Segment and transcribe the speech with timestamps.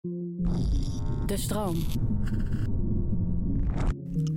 [0.00, 1.76] De stroom.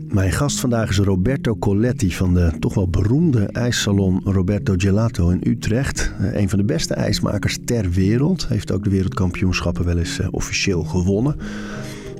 [0.08, 5.42] Mijn gast vandaag is Roberto Coletti van de toch wel beroemde ijssalon Roberto Gelato in
[5.44, 6.13] Utrecht.
[6.20, 8.47] Eh, Een van de beste ijsmakers ter wereld.
[8.47, 11.36] Heeft ook de wereldkampioenschappen wel eens eh, officieel gewonnen.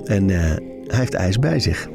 [0.05, 0.39] En eh,
[0.88, 1.89] hij heeft ijs bij zich.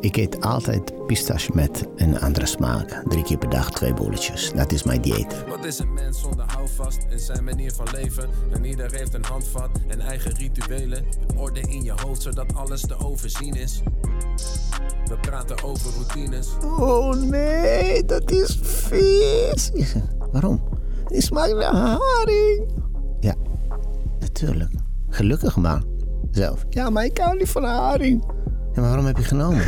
[0.00, 3.02] Ik eet altijd pistache met een andere smaak.
[3.08, 4.52] Drie keer per dag twee bolletjes.
[4.52, 5.44] Dat is mijn dieet.
[5.48, 8.28] Wat is een mens zonder houvast in zijn manier van leven?
[8.52, 11.04] En ieder heeft een handvat en eigen rituelen.
[11.36, 13.82] Orde in je hoofd zodat alles te overzien is.
[15.04, 16.48] We praten over routines.
[16.62, 19.70] Oh nee, dat is vies.
[19.74, 20.62] Ik zeg, Waarom?
[21.06, 22.72] Die smaakt naar haring.
[23.20, 23.34] Ja,
[24.18, 24.72] natuurlijk.
[25.08, 25.82] Gelukkig maar.
[26.30, 26.64] Zelf.
[26.68, 28.24] Ja, maar ik hou niet van haring.
[28.74, 29.64] Ja, maar waarom heb je genomen?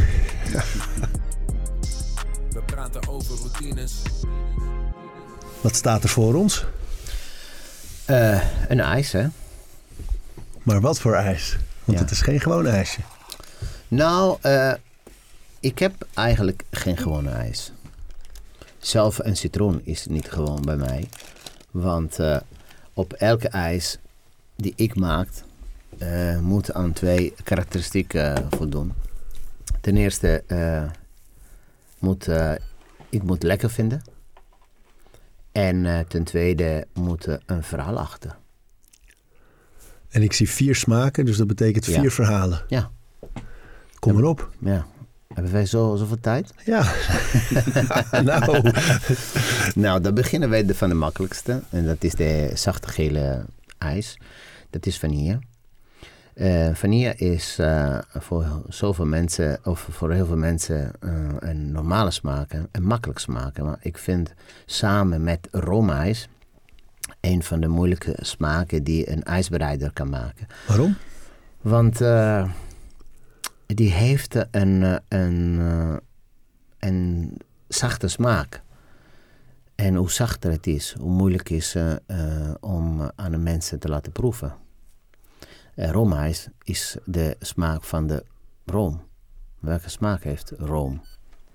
[2.50, 4.02] We praten over routines.
[5.60, 6.64] Wat staat er voor ons?
[8.04, 9.26] Eh, een ijs, hè?
[10.62, 11.56] Maar wat voor ijs?
[11.84, 12.04] Want Ja.
[12.04, 13.00] het is geen gewoon ijsje.
[13.88, 14.72] Nou, eh,
[15.60, 17.72] ik heb eigenlijk geen gewone ijs.
[18.78, 21.08] Zelf een citroen is niet gewoon bij mij.
[21.70, 22.36] Want eh,
[22.94, 23.98] op elke ijs
[24.56, 25.28] die ik maak,
[25.98, 28.92] eh, moet aan twee karakteristieken eh, voldoen.
[29.80, 30.84] Ten eerste, eh,
[31.98, 32.28] moet,
[33.08, 34.02] ik moet lekker vinden.
[35.52, 38.36] En ten tweede moet er een verhaal achter.
[40.08, 42.00] En ik zie vier smaken, dus dat betekent Ja.
[42.00, 42.62] vier verhalen.
[42.68, 42.90] Ja,
[43.98, 44.50] Kom erop.
[44.58, 44.86] ja.
[45.34, 46.52] Hebben wij zo, zoveel tijd?
[46.64, 46.92] Ja.
[48.22, 48.70] nou,
[49.74, 51.62] Nou, dan beginnen wij de, van de makkelijkste.
[51.70, 53.44] En dat is de zachte gele
[53.78, 54.18] ijs.
[54.70, 55.38] Dat is vanille.
[56.34, 62.10] Eh vanille is eh, voor zoveel mensen, of voor heel veel mensen, eh, een normale
[62.10, 62.52] smaak.
[62.70, 63.58] Een makkelijk smaak.
[63.58, 64.34] Maar ik vind
[64.66, 66.28] samen met roomijs
[67.20, 70.46] een van de moeilijke smaken die een ijsbereider kan maken.
[70.66, 70.96] waarom?
[71.60, 71.98] Want
[73.66, 75.60] die heeft een, een,
[76.78, 77.36] een
[77.68, 78.62] zachte smaak.
[79.74, 81.76] En hoe zachter het is, hoe moeilijk is
[82.60, 84.54] om aan de mensen te laten proeven.
[85.76, 88.24] Uh, roomijs is de smaak van de
[88.64, 89.02] room.
[89.60, 91.02] Welke smaak heeft room?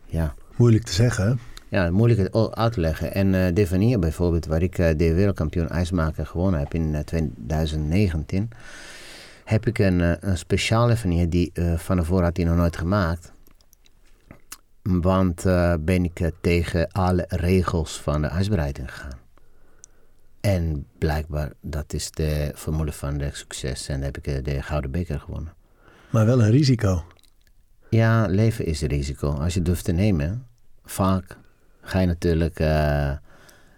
[0.05, 0.33] Ja.
[0.55, 1.39] Moeilijk te zeggen?
[1.69, 3.13] Ja, moeilijk uit te leggen.
[3.13, 7.01] En eh de Vanille bijvoorbeeld, waar ik eh, de wereldkampioen ijsmaker gewonnen heb in eh,
[7.01, 8.49] 2019,
[9.43, 10.95] heb ik een, eh, een speciale
[11.29, 13.31] die eh, van tevoren had hij nog nooit gemaakt.
[14.81, 19.26] Want eh, ben ik eh, tegen alle regels van de ijsbereiding gegaan.
[20.47, 23.87] En blijkbaar, dat is de formule van de succes.
[23.87, 25.53] En dan heb ik eh, de Gouden Beker gewonnen.
[26.09, 27.03] Maar wel een risico.
[27.89, 29.31] Ja, leven is een risico.
[29.31, 30.45] Als je durft te nemen,
[30.85, 31.37] vaak
[31.81, 33.11] ga je natuurlijk eh,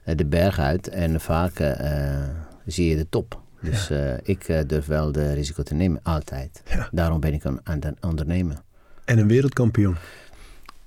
[0.03, 2.27] de berg uit en vaak eh,
[2.65, 3.41] zie je de top.
[3.61, 3.91] Dus
[4.23, 6.61] ik durf wel de risico te nemen, altijd.
[6.65, 6.89] Ja.
[6.91, 8.63] Daarom ben ik aan het ondernemen.
[9.05, 9.95] En een wereldkampioen.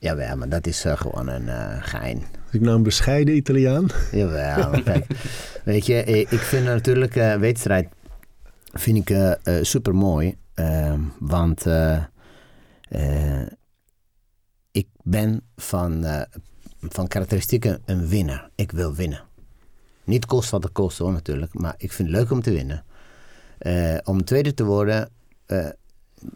[0.02, 2.22] Jawel, maar dat is eh, gewoon een eh, gein.
[2.50, 3.88] Ik nou een bescheiden Italiaan.
[4.12, 5.06] Jawel, kijk.
[5.64, 7.88] Weet je, eh, ik vind natuurlijk eh wedstrijd
[8.72, 10.36] vind ik, super mooi.
[11.18, 12.02] want eh,
[12.88, 13.46] eh,
[14.70, 16.04] ik ben van,
[16.80, 18.50] van karakteristieken een winnaar.
[18.54, 19.24] Ik wil winnen.
[20.04, 21.54] Niet kost wat het kost hoor natuurlijk.
[21.54, 22.84] Maar ik vind het leuk om te winnen.
[24.04, 25.08] Om tweede te worden,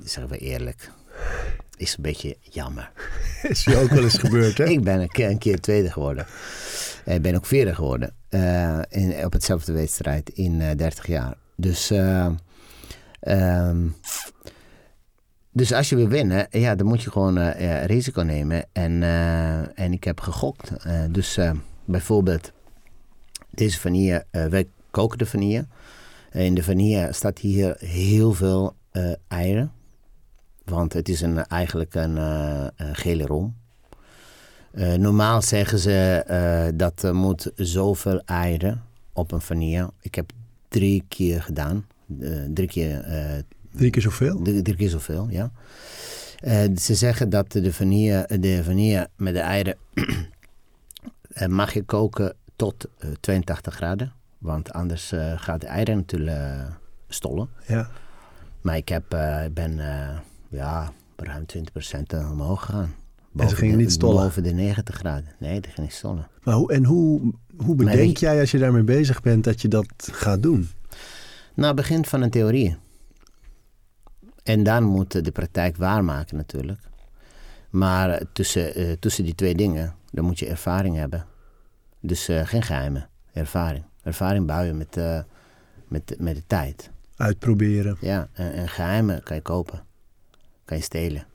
[0.03, 0.91] zeggen we eerlijk,
[1.77, 2.91] is een beetje jammer.
[3.43, 4.65] Is je ook wel eens gebeurd, hè?
[4.79, 6.27] Ik ben een keer, een keer tweede geworden.
[7.05, 8.15] Ik ben ook vierde geworden.
[8.29, 11.35] eh, in, op hetzelfde wedstrijd in eh 30 jaar.
[11.57, 12.29] Dus, eh,
[13.21, 13.87] ehm,
[15.53, 18.67] dus als je wil winnen, ja, dan moet je gewoon eh, eh, risico nemen.
[18.73, 20.71] En, eh, en ik heb gegokt.
[20.85, 21.51] Eh, dus eh,
[21.85, 22.53] bijvoorbeeld
[23.51, 25.67] deze vanille, eh, wij koken de vanille.
[26.33, 29.73] in de vanille staat hier heel veel eh, eieren.
[30.67, 33.55] Want het is een, eigenlijk een, eh, een gele rom.
[34.71, 38.83] Eh, normaal zeggen ze eh, dat er moet zoveel eieren
[39.13, 39.91] op een vanille.
[40.01, 40.31] Ik heb
[40.69, 41.87] drie keer gedaan.
[42.55, 43.05] Drie keer
[43.71, 44.43] Drie keer zoveel.
[44.43, 45.51] Drie, drie keer zoveel, ja.
[46.77, 49.77] Ze zeggen dat de vanille, de vanille met de eieren
[51.49, 54.13] mag je koken tot eh, 82 graden.
[54.39, 56.71] Want anders gaat de eieren natuurlijk
[57.09, 57.49] stollen.
[57.67, 57.91] Ja.
[58.61, 59.05] Maar ik heb,
[59.53, 59.81] ben
[60.49, 62.95] ja, ruim 20% omhoog gegaan.
[63.37, 64.23] En ze gingen de, niet stollen?
[64.23, 65.29] Boven de 90 graden.
[65.39, 66.29] Nee, die ging niet stollen.
[66.43, 69.87] Maar hoe, en hoe, hoe bedenk jij als je daarmee bezig bent dat je dat
[69.97, 70.69] gaat doen?
[71.55, 72.77] Nou, het begint van een theorie.
[74.43, 76.81] En dan moet de praktijk waarmaken natuurlijk.
[77.71, 81.27] Maar tussen, eh, tussen die twee dingen, dan moet je ervaring hebben.
[82.01, 83.85] Dus eh, geen geheimen, ervaring.
[84.03, 85.21] Ervaring bouwen met, eh,
[85.89, 86.91] met, met de tijd.
[87.17, 87.97] Uitproberen.
[88.01, 89.86] Ja, en, en geheimen kan je kopen.
[90.67, 91.27] Kan je stelen.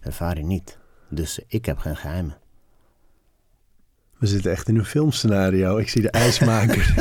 [0.00, 0.78] Ervaring niet.
[1.08, 2.36] Dus ik heb geen geheimen.
[4.18, 5.76] We zitten echt in een filmscenario.
[5.76, 6.94] Ik zie de ijsmaker.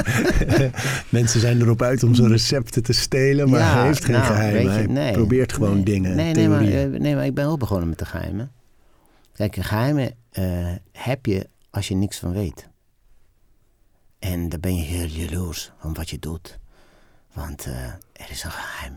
[1.10, 4.26] Mensen zijn erop uit om zijn recepten te stelen, maar Ja, hij heeft geen nou,
[4.26, 4.94] geheimen.
[4.94, 5.84] je, Hij probeert gewoon nee.
[5.84, 8.52] dingen, Nee, nee maar, eh, nee, maar ik ben ook begonnen met de geheimen.
[9.34, 12.70] Kijk, een geheimen eh, heb je als je niks van weet.
[14.20, 16.60] En dan ben je heel jaloers van wat je doet.
[17.34, 18.96] Want eh, er is een geheim.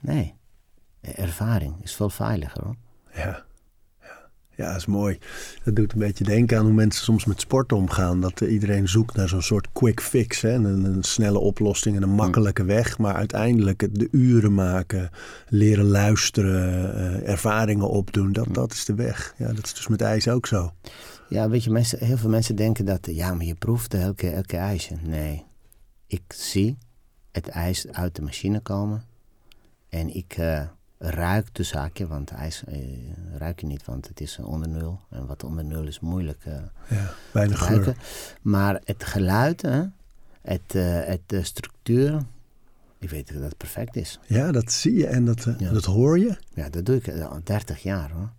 [0.00, 0.34] Nee,
[1.14, 2.76] ervaring is veel veiliger hoor.
[3.14, 3.44] Ja.
[4.00, 4.28] Ja.
[4.56, 5.18] ja, dat is mooi.
[5.64, 8.20] Dat doet een beetje denken aan hoe mensen soms met sport omgaan.
[8.20, 10.40] Dat eh, iedereen zoekt naar zo'n soort quick fix.
[10.40, 10.52] Hè?
[10.52, 12.98] Een, een snelle oplossing en een makkelijke weg.
[12.98, 15.10] Maar uiteindelijk de uren maken,
[15.48, 18.32] leren luisteren, eh, ervaringen opdoen.
[18.32, 19.34] Dat, dat is de weg.
[19.36, 20.72] Ja, dat is dus met ijs ook zo.
[21.28, 24.56] Ja, weet je, mensen, heel veel mensen denken dat, ja, maar je proeft elke, elke
[24.56, 24.94] ijsje.
[25.02, 25.44] Nee,
[26.06, 26.78] ik zie
[27.32, 29.04] het ijs uit de machine komen
[29.88, 30.62] en ik eh,
[30.98, 32.78] ruik de zaakje, want ijs eh,
[33.38, 35.00] ruik je niet, want het is onder nul.
[35.10, 36.52] En wat onder nul is moeilijk eh,
[36.88, 37.74] Ja, weinig te geur.
[37.82, 37.96] ruiken.
[38.42, 39.82] Maar het geluid, hè,
[40.42, 42.22] het, eh, het de structuur,
[42.98, 44.18] ik weet dat het perfect is.
[44.26, 45.70] Ja, dat zie je en dat, eh, Ja.
[45.72, 46.36] dat hoor je.
[46.54, 48.30] Ja, dat doe ik al 30 jaar hoor.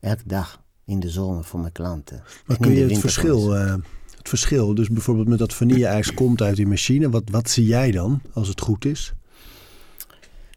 [0.00, 2.16] Elke dag in de zomer voor mijn klanten.
[2.46, 3.74] Maar En kun je het verschil, eh,
[4.16, 7.10] het verschil, dus bijvoorbeeld met dat vanille-ijs komt uit die machine.
[7.10, 9.12] Wat, wat zie jij dan als het goed is?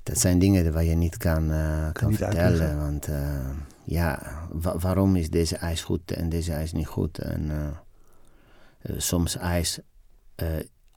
[0.06, 2.44] Dat zijn dingen waar je niet kan, eh, kan niet vertellen.
[2.44, 2.78] uitleggen.
[2.80, 3.50] Want eh,
[3.84, 4.22] ja,
[4.52, 7.18] wa- waarom is deze ijs goed en deze ijs niet goed?
[7.20, 9.80] En eh, soms ijs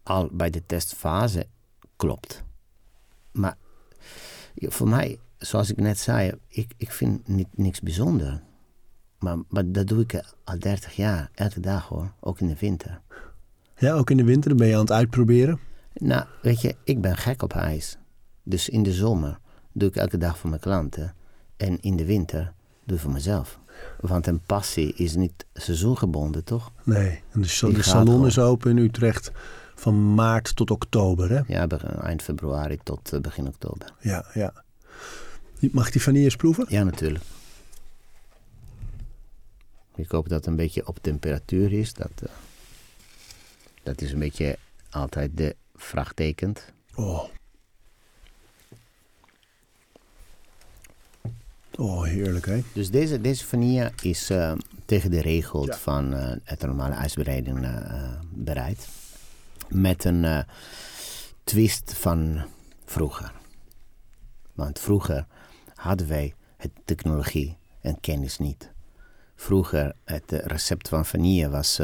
[0.03, 1.47] al bij de testfase
[1.97, 2.43] klopt.
[3.33, 3.57] Maar
[4.57, 8.43] voor mij, zoals ik net zei, ik, ik vind niet, niks bijzonder.
[9.19, 13.01] Maar, maar dat doe ik al 30 jaar, elke dag hoor, ook in de winter.
[13.77, 15.59] Ja, ook in de winter, ben je aan het uitproberen.
[15.95, 17.99] Nou, weet je, ik ben gek op ijs.
[18.49, 19.39] Dus in de zomer
[19.73, 21.15] doe ik elke dag voor mijn klanten.
[21.57, 22.53] En in de winter
[22.85, 23.59] doe ik voor mezelf.
[24.01, 26.73] Want een passie is niet seizoengebonden, toch?
[26.83, 28.27] Nee, en de, de salon gewoon.
[28.27, 29.31] is open in Utrecht
[29.75, 31.41] van maart tot oktober, hè?
[31.47, 31.67] Ja,
[32.03, 33.93] eind februari tot eh, begin oktober.
[34.01, 34.65] Ja, ja.
[35.73, 36.67] Mag ik die vanille eens proeven?
[36.69, 37.25] Ja, natuurlijk.
[39.95, 41.93] Ik hoop dat het een beetje op temperatuur is.
[41.93, 42.29] Dat, eh,
[43.83, 44.59] dat is een beetje
[44.91, 46.73] altijd de vraagtekent.
[46.95, 47.25] Oh.
[51.81, 52.63] Oh, heerlijk, hè?
[52.73, 54.53] Dus deze, deze vanille is eh,
[54.85, 55.77] tegen de regel Ja.
[55.77, 58.89] van eh, het normale ijsbereiden eh, bereid.
[59.69, 60.45] Met een
[61.45, 62.45] twist van
[62.85, 63.33] vroeger.
[64.53, 65.27] Want vroeger
[65.75, 68.71] hadden wij het technologie en kennis niet.
[69.37, 71.81] Vroeger, het recept van vanille was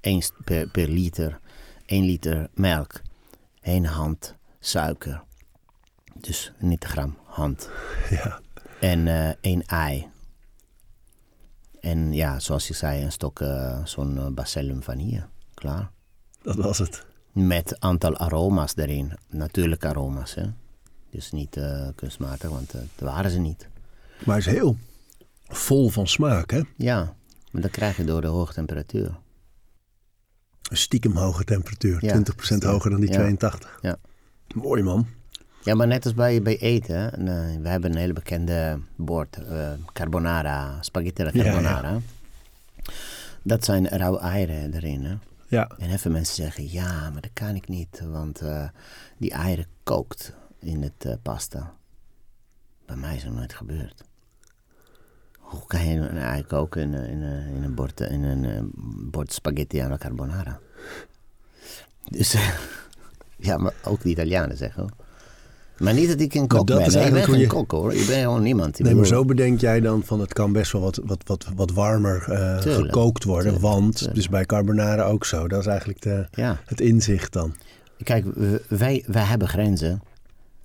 [0.00, 1.40] 1 per, per liter,
[1.86, 3.00] 1 liter melk,
[3.60, 5.22] 1 hand suiker.
[6.14, 7.70] Dus niet gram, hand.
[8.10, 8.40] Ja.
[8.90, 10.06] En eh één ei.
[11.80, 15.26] En ja, zoals je zei, een stok eh, zo'n eh, bacillum vanille.
[15.54, 15.90] Klaar.
[16.42, 17.06] Dat was het.
[17.32, 19.12] Met aantal aroma's erin.
[19.28, 20.44] Natuurlijke aroma's, hè.
[21.10, 21.58] Dus niet
[21.94, 23.68] kunstmatig, want dat waren ze niet.
[24.24, 24.76] Maar het is heel
[25.48, 26.60] vol van smaak, hè?
[26.76, 27.14] Ja,
[27.50, 29.18] maar dat krijg je door de hoge temperatuur.
[30.70, 32.04] Een stiekem hoge temperatuur.
[32.04, 32.70] Ja, 20% stiekem.
[32.70, 33.14] hoger dan die Ja.
[33.16, 33.78] 82.
[33.82, 33.96] Ja.
[34.54, 35.06] Mooi, man.
[35.64, 37.12] Ja, maar net als bij, bij eten.
[37.12, 39.36] eh, we hebben een hele bekende bord.
[39.36, 41.50] eh, carbonara, spaghetti alla Ja, ja.
[41.50, 41.98] carbonara.
[43.42, 45.14] Dat zijn rauwe eieren erin, hè.
[45.46, 45.70] Ja.
[45.78, 48.68] En veel mensen zeggen, ja, maar dat kan ik niet, want eh,
[49.18, 51.74] die eieren kookt in het pasta.
[52.86, 54.02] Bij mij is dat nooit gebeurd.
[55.38, 58.70] Hoe kan je een ei koken in, een- in, een- in een, bord, in een
[59.10, 60.60] bord spaghetti alla carbonara?
[62.10, 62.36] Dus,
[63.36, 64.90] ja, maar ook de Italianen zeggen hoor.
[65.78, 66.86] Maar niet dat ik een kok dat ben.
[66.86, 67.00] is hè.
[67.00, 67.92] Ik ben eigenlijk geen je- kok hoor.
[67.92, 68.78] Ik ben gewoon niemand.
[68.78, 71.70] Nee, maar zo bedenk jij dan van het kan best wel wat, wat, wat, wat
[71.70, 73.52] warmer eh, Tuurlijk, gekookt worden.
[73.52, 74.18] tuurlijk, want tuurlijk.
[74.18, 75.48] is bij carbonara ook zo.
[75.48, 76.60] Dat is eigenlijk de, Ja.
[76.64, 77.54] het inzicht dan.
[78.02, 78.24] Kijk,
[78.68, 80.02] wij, wij hebben grenzen,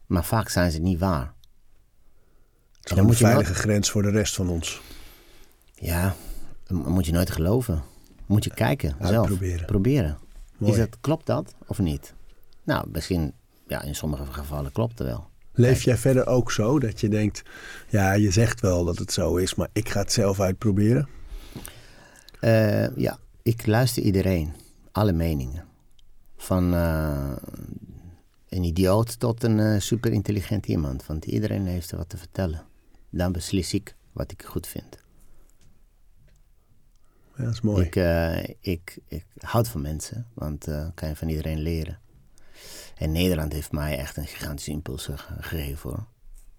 [0.05, 1.33] maar vaak zijn ze niet waar.
[2.81, 4.81] Het is een veilige grens voor de rest van ons.
[5.73, 6.15] Ja,
[6.67, 7.81] moet je nooit geloven.
[8.25, 9.31] Moet je kijken zelf.
[9.65, 10.17] Proberen.
[10.57, 10.71] Mooi.
[10.73, 12.13] Is dat, klopt dat of niet?
[12.63, 13.33] Nou, misschien,
[13.69, 15.27] ja, in sommige gevallen klopt het wel.
[15.53, 17.41] Leef jij verder ook zo dat je denkt,
[17.89, 21.07] ja, je zegt wel dat het zo is, maar ik ga het zelf uitproberen?
[22.39, 24.53] Eh, ja, ik luister iedereen.
[24.91, 25.65] Alle meningen.
[26.37, 27.35] Van eh,
[28.49, 31.05] een idioot tot een eh, super intelligent iemand.
[31.05, 32.65] Want iedereen heeft er wat te vertellen.
[33.09, 34.97] Dan beslis ik wat ik goed vind.
[37.35, 37.85] Ja, dat is mooi.
[37.85, 37.95] Ik,
[38.59, 41.99] ik, ik houd van mensen, want kan je van iedereen leren.
[42.97, 46.05] En Nederland heeft mij echt een gigantische impuls ge- gegeven hoor.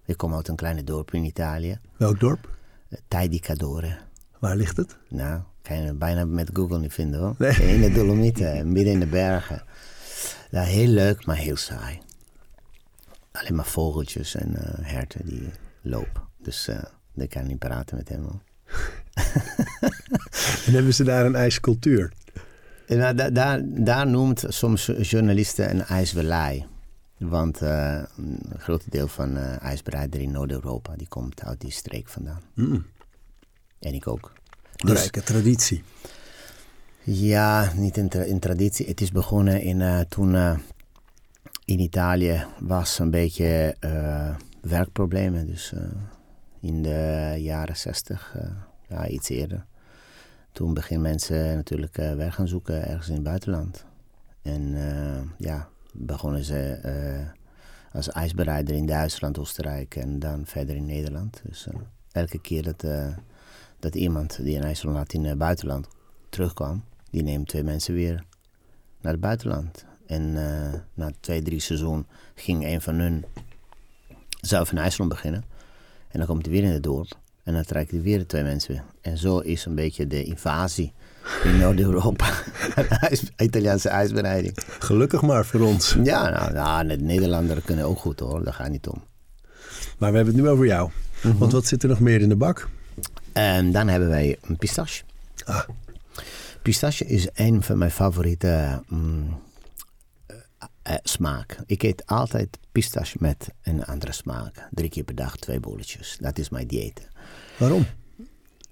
[0.05, 2.49] Ik kom uit een kleine dorp in Italië, Welk dorp?
[2.89, 3.97] eh, Taidicadore.
[4.39, 4.97] Waar ligt het?
[5.09, 7.35] Nou, kan je bijna met Google niet vinden hoor.
[7.39, 7.75] Nee.
[7.75, 9.63] In de Dolomieten, midden in de bergen.
[10.51, 11.99] Ja, heel leuk, maar heel saai.
[13.33, 15.49] Alleen maar vogeltjes en eh, herten die
[15.81, 16.23] lopen.
[16.39, 16.83] Dus eh
[17.15, 18.41] ik kan niet praten met hem hoor.
[20.67, 22.13] En hebben ze daar een ijscultuur?
[22.99, 26.67] Nou, da- daar, daar noemt soms journalisten een ijswelij.
[27.19, 32.09] Want eh, een groot deel van eh ijsbereider in Noord-Europa die komt uit die streek
[32.09, 32.41] vandaan.
[32.55, 32.87] Mm.
[33.81, 34.33] En ik ook.
[34.77, 35.83] Een rijke traditie.
[37.03, 38.87] Ja, niet in, tra- in traditie.
[38.87, 40.35] Het is begonnen in, eh, toen
[41.65, 43.77] in Italië was een beetje
[44.61, 45.47] werkproblemen.
[45.47, 45.73] Dus
[46.61, 48.37] in de jaren zestig,
[48.89, 49.67] ja, iets eerder.
[50.53, 53.85] Toen beginnen mensen natuurlijk eh, werk gaan zoeken ergens in het buitenland.
[54.43, 57.29] En eh, ja, begonnen ze eh,
[57.93, 61.43] als ijsbereider in Duitsland, Oostenrijk en dan verder in Nederland.
[61.45, 61.67] Dus
[62.13, 62.85] elke keer dat,
[63.79, 65.89] dat iemand die een ijssalon had in het buitenland
[66.29, 68.25] terugkwam, die neemt twee mensen weer
[69.01, 69.85] naar het buitenland.
[70.07, 70.33] En
[70.95, 73.25] na twee, drie seizoen ging een van hun
[74.41, 75.45] zelf een ijssalon beginnen.
[76.09, 77.19] En dan komt hij weer in het dorp.
[77.51, 78.83] En dan trekt hij weer twee mensen weer.
[79.01, 80.93] En zo is een beetje de invasie
[81.45, 82.33] in Noord-Europa.
[83.37, 84.59] Italiaanse ijsbereiding.
[84.79, 85.97] Gelukkig maar voor ons.
[86.03, 88.45] Ja, nou, nou, de Nederlanders kunnen ook goed hoor.
[88.45, 89.03] Daar gaat niet om.
[89.99, 90.91] Maar we hebben het nu over jou.
[91.39, 92.69] Want wat zit er nog meer in de bak?
[93.33, 95.03] En dan hebben wij een pistache.
[95.45, 95.69] Ah.
[96.63, 99.39] Pistache is een van mijn favoriete mm,
[100.27, 100.37] eh,
[100.83, 101.59] eh, smaak.
[101.67, 104.69] Ik eet altijd pistache met een andere smaak.
[104.71, 106.17] Drie keer per dag twee bolletjes.
[106.21, 107.10] Dat is mijn dieet.
[107.61, 107.87] Waarom?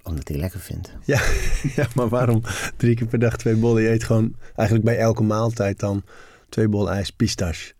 [0.02, 0.92] Omdat ik lekker vind.
[1.04, 1.20] Ja,
[1.76, 2.42] ja, maar waarom
[2.76, 3.82] drie keer per dag twee bollen?
[3.82, 6.02] Je eet gewoon eigenlijk bij elke maaltijd dan
[6.48, 7.72] twee bollen ijs pistache.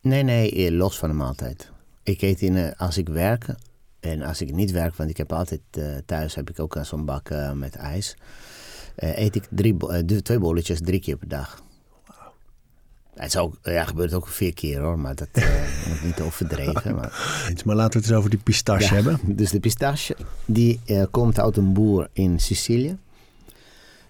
[0.00, 1.70] Nee, nee, eh, los van de maaltijd.
[2.02, 3.46] Ik eet in, eh, als ik werk
[4.00, 7.04] en als ik niet werk, want ik heb altijd eh, thuis heb ik ook zo'n
[7.04, 8.16] bak met ijs.
[8.96, 9.76] eet ik drie,
[10.22, 11.62] twee bolletjes drie keer per dag.
[13.20, 15.44] Het zou, ja, gebeurt ook vier keer hoor, maar dat eh,
[15.88, 16.94] moet niet overdreven.
[16.94, 19.20] Maar, Maar laten we het eens over die pistache Ja, hebben.
[19.40, 22.98] Dus de pistache, die eh, komt uit een boer in Sicilië.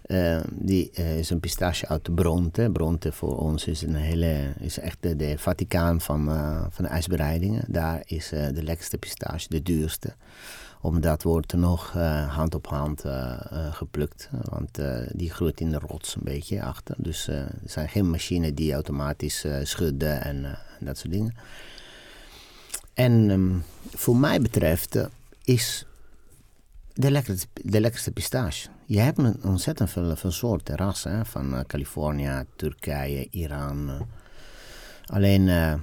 [0.03, 2.71] Eh, die is een pistache uit Bronte.
[2.73, 6.25] Bronte voor ons is, een hele, is echt de, de Vaticaan van,
[6.71, 7.65] van de ijsbereidingen.
[7.69, 10.15] Daar is de lekkerste pistache, de duurste.
[10.83, 14.31] Omdat wordt er nog eh, hand op hand eh, eh, geplukt.
[14.43, 14.79] Want
[15.13, 16.95] die groeit in de rots een beetje achter.
[16.99, 21.35] Dus er zijn geen machines die automatisch schudden en, dat soort dingen.
[22.95, 23.59] En ehm,
[23.99, 24.99] voor mij betreft
[25.45, 25.87] is
[26.93, 28.69] de lekkerste, de lekkerste pistache.
[28.87, 31.27] Je hebt een ontzettend veel van soorten rassen.
[31.27, 34.07] Van Californië, Turkije, Iran.
[35.05, 35.81] Alleen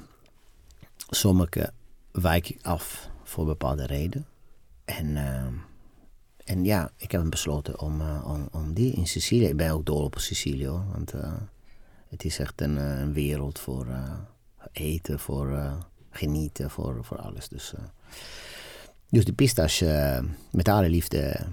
[1.10, 1.72] sommige
[2.12, 4.26] wijk ik af voor bepaalde reden.
[4.88, 5.48] En, eh,
[6.48, 9.48] en ja, ik heb besloten om, eh, om, om die in Sicilië.
[9.48, 10.70] Ik ben ook dol op Sicilië.
[10.92, 11.34] Want eh,
[12.10, 13.88] het is echt een, eh, een wereld voor
[14.72, 15.78] eten, voor
[16.10, 17.48] genieten, voor, voor alles.
[17.48, 17.74] Dus,
[19.10, 21.48] dus de pistache met alle liefde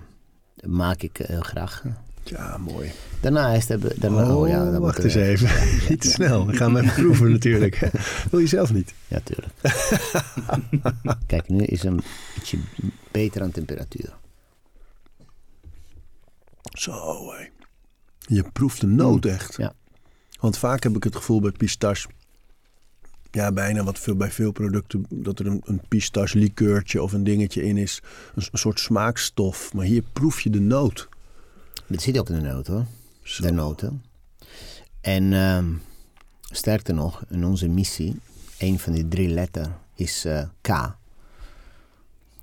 [0.67, 1.83] maak ik graag.
[2.25, 2.93] Ja, mooi.
[3.21, 5.49] Daarnaast hebben daarna, Oh, ja, dat wacht eens even.
[5.89, 6.47] Niet te snel.
[6.47, 7.91] We gaan even proeven natuurlijk.
[8.31, 8.95] Wil je zelf niet?
[9.09, 9.53] Ja, tuurlijk.
[11.27, 12.03] Kijk, nu is een
[12.37, 12.59] ietsje
[13.11, 14.15] beter aan temperatuur.
[16.63, 16.93] Zo,
[17.33, 17.49] hé.
[18.19, 19.57] Je proeft de noot echt.
[19.57, 19.73] Ja.
[20.41, 22.09] Want vaak heb ik het gevoel bij pistache...
[23.31, 25.07] Ja, bijna wat veel bij veel producten...
[25.09, 28.03] dat er een, een pistache likeurtje of een dingetje in is.
[28.35, 29.73] Een, een soort smaakstof.
[29.73, 31.09] Maar hier proef je de noot.
[31.87, 32.85] Dit zit ook in de noot hoor.
[33.23, 33.43] Zo.
[33.43, 34.05] De noten.
[35.01, 35.75] En ehm,
[36.41, 38.21] sterker nog, in onze missie,
[38.59, 40.97] een van die drie letters is eh, K.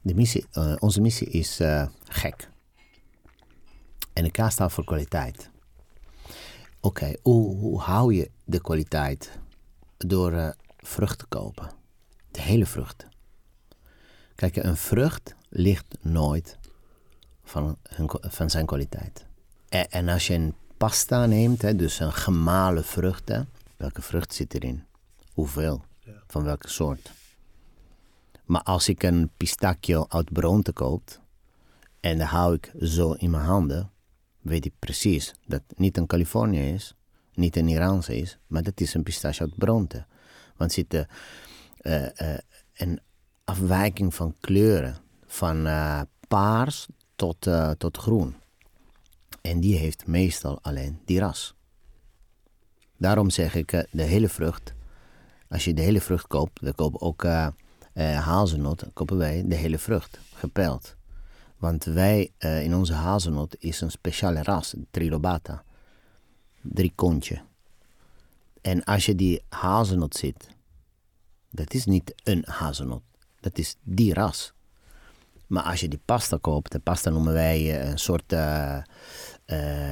[0.01, 2.49] De missie, eh, onze missie is eh, gek.
[4.13, 5.49] En de K staat voor kwaliteit.
[6.79, 9.39] Oké, hoe, hoe hou je de kwaliteit?
[9.97, 11.71] Door vrucht te kopen.
[12.31, 13.07] De hele vrucht.
[14.35, 16.57] Kijk, een vrucht ligt nooit
[17.43, 19.25] van, hun, van zijn kwaliteit.
[19.71, 23.41] En, en als je een pasta neemt, hè, dus een gemalen vrucht, hè,
[23.77, 24.83] welke vrucht zit erin?
[25.33, 25.83] Hoeveel?
[26.27, 27.11] Van welke soort?
[28.45, 31.19] Maar als ik een pistachio uit Bronte koop
[31.99, 33.91] en dat hou ik zo in mijn handen,
[34.39, 36.95] weet ik precies dat het niet een Californië is,
[37.33, 40.05] niet een Iraanse is, maar dat is een pistache uit Bronte.
[40.55, 41.05] Want er zit eh,
[41.77, 42.39] eh, eh,
[42.73, 42.99] een
[43.43, 45.67] afwijking van kleuren, van
[46.27, 47.47] paars tot,
[47.77, 48.40] tot groen.
[49.41, 51.55] En die heeft meestal alleen die ras.
[52.97, 54.73] Daarom zeg ik eh, de hele vrucht.
[55.49, 57.47] Als je de hele vrucht koopt, we kopen ook uh,
[57.93, 60.95] uh, hazelnoot, kopen wij de hele vrucht, gepeld.
[61.57, 65.63] Want wij, in onze hazelnoot is een speciale ras, trilobata.
[66.61, 67.41] Drie kontje.
[68.61, 70.47] En als je die hazelnoot ziet,
[71.49, 73.03] dat is niet een hazelnoot.
[73.39, 74.53] Dat is die ras.
[75.51, 78.77] Maar als je die pasta koopt, de pasta noemen wij een soort uh,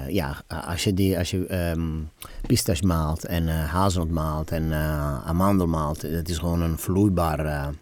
[0.07, 2.09] ja, als je, die, als je um,
[2.47, 4.73] pistache maalt en uh, maalt en
[5.25, 7.73] amandel maalt, dat is gewoon een vloeibaar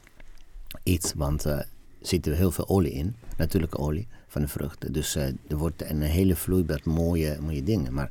[0.83, 1.67] iets, want er
[2.01, 4.93] zit er heel veel olie in, natuurlijke olie van de vruchten.
[4.93, 7.93] Dus er wordt een hele vloeibaar mooie, mooie dingen.
[7.93, 8.09] Maar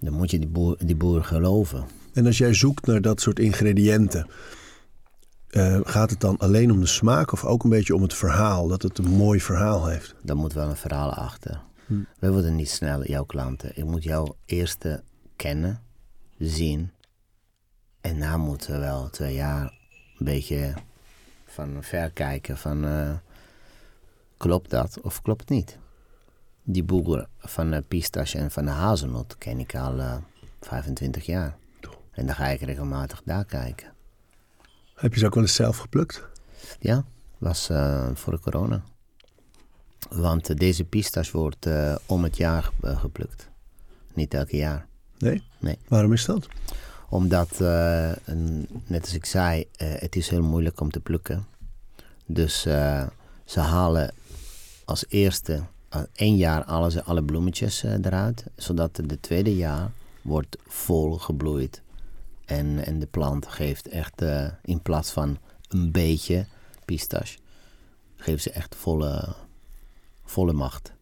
[0.00, 1.84] dan moet je die boer, die boer geloven.
[2.12, 4.26] En als jij zoekt naar dat soort ingrediënten,
[5.84, 8.82] gaat het dan alleen om de smaak of ook een beetje om het verhaal, dat
[8.82, 10.14] het een mooi verhaal heeft?
[10.22, 11.60] Dan moet wel een verhaal achter.
[11.86, 11.94] Hm.
[12.18, 13.70] We worden niet snel jouw klanten.
[13.74, 14.84] Ik moet jou eerst
[15.36, 15.82] kennen,
[16.38, 16.92] zien.
[18.00, 19.62] En na moeten we wel twee jaar
[20.18, 20.74] een beetje
[21.44, 22.84] van ver kijken van...
[22.84, 23.12] Uh,
[24.36, 25.78] klopt dat of klopt niet?
[26.62, 30.18] Die boer van de pistache en van de hazelnot ken ik al uh, eh,
[30.60, 31.56] 25 jaar.
[32.10, 33.93] En dan ga ik regelmatig daar kijken.
[34.94, 36.22] Heb je ze ook wel eens zelf geplukt?
[36.80, 37.04] Ja,
[37.38, 38.82] was uh, voor de corona.
[40.08, 43.48] Want eh, deze pistache wordt uh, om het jaar eh, geplukt.
[44.14, 44.86] Niet elke jaar.
[45.18, 45.42] Nee?
[45.58, 45.78] Nee.
[45.88, 46.48] Waarom is dat?
[47.08, 48.12] Omdat, uh,
[48.86, 51.46] net als ik zei, het is heel moeilijk om te plukken.
[52.26, 52.60] Dus
[53.44, 54.12] ze halen
[54.84, 55.62] als eerste
[56.14, 58.44] één jaar ze alle bloemetjes eruit.
[58.56, 59.90] Zodat de tweede jaar
[60.22, 61.82] wordt vol gebloeid.
[62.46, 64.22] En, en de plant geeft echt
[64.62, 66.46] in plaats van een beetje
[66.84, 67.38] pistache,
[68.16, 69.34] geeft ze echt volle
[70.24, 70.92] volle macht.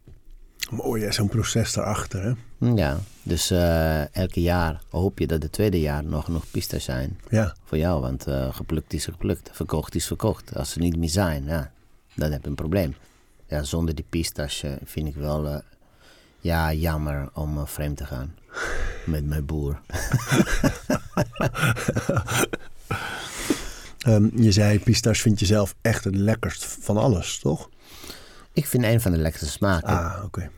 [0.70, 2.32] Mooi, zo'n proces daarachter, hè?
[2.74, 7.20] Ja, dus uh, elke jaar hoop je dat het tweede jaar nog genoeg pistas zijn
[7.28, 7.54] ja.
[7.64, 8.00] voor jou.
[8.00, 10.56] Want uh, geplukt is geplukt, verkocht is verkocht.
[10.56, 11.72] Als ze niet meer zijn, ja,
[12.14, 12.94] dan heb je een probleem.
[13.46, 15.62] Ja, zonder die pistas uh, vind ik wel
[16.40, 18.34] ja, jammer om vreemd te gaan
[19.06, 19.80] met mijn boer.
[24.06, 27.68] um, je zei, pistas vind je zelf echt het lekkerst van alles, toch?
[28.52, 29.88] Ik vind een van de lekkerste smaken.
[29.88, 30.50] Ah, oké.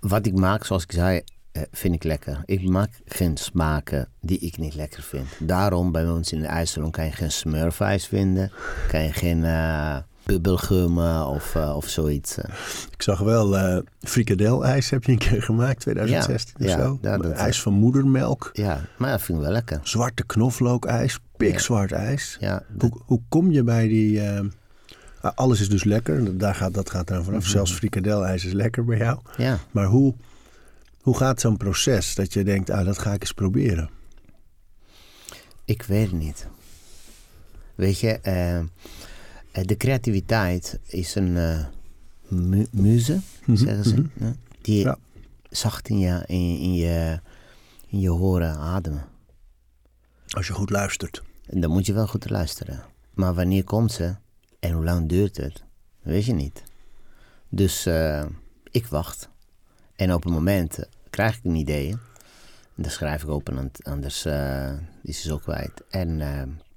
[0.00, 2.42] Wat ik maak, zoals ik zei, eh, vind ik lekker.
[2.44, 5.28] Ik maak geen smaken die ik niet lekker vind.
[5.38, 8.52] Daarom bij ons in de IJsselon kan je geen smurfijs vinden.
[8.88, 12.36] Kan je geen uh, bubbelgum of, uh, of zoiets.
[12.90, 16.98] Ik zag wel uh, frikadel-ijs heb je een keer gemaakt, 2016 ja, of ja, zo.
[17.00, 18.50] Dat, ijs van moedermelk.
[18.52, 19.80] Ja, maar dat vind ik wel lekker.
[19.82, 22.36] Zwarte knoflookijs, pikzwart ijs.
[22.40, 24.20] Ja, hoe, hoe kom je bij die...
[25.22, 27.38] Ah, alles is dus lekker, daar gaat, dat gaat dan vanaf.
[27.38, 27.52] Mm -hmm.
[27.52, 29.18] Zelfs frikadelijs is lekker bij jou.
[29.36, 29.58] Ja.
[29.70, 30.14] Maar hoe,
[31.00, 33.90] hoe gaat zo'n proces dat je denkt, ah, dat ga ik eens proberen?
[35.64, 36.46] Ik weet het niet.
[37.74, 38.58] Weet je, uh,
[39.52, 41.66] de creativiteit is een uh,
[42.28, 43.56] mu muze, mm -hmm.
[43.56, 43.94] zeggen ze.
[43.94, 44.36] Mm -hmm.
[44.60, 44.98] Die ja.
[45.50, 47.20] zacht in je, in, in, je,
[47.88, 49.04] in je horen ademen.
[50.28, 51.22] Als je goed luistert.
[51.46, 52.84] En dan moet je wel goed luisteren.
[53.14, 54.14] Maar wanneer komt ze?
[54.60, 55.64] En hoe lang duurt het?
[56.02, 56.62] Weet je niet.
[57.48, 58.24] Dus uh,
[58.70, 59.28] ik wacht.
[59.96, 60.78] En op een moment
[61.10, 61.90] krijg ik een idee.
[62.76, 65.82] En dan schrijf ik open, anders uh, is het ook kwijt.
[65.90, 66.20] En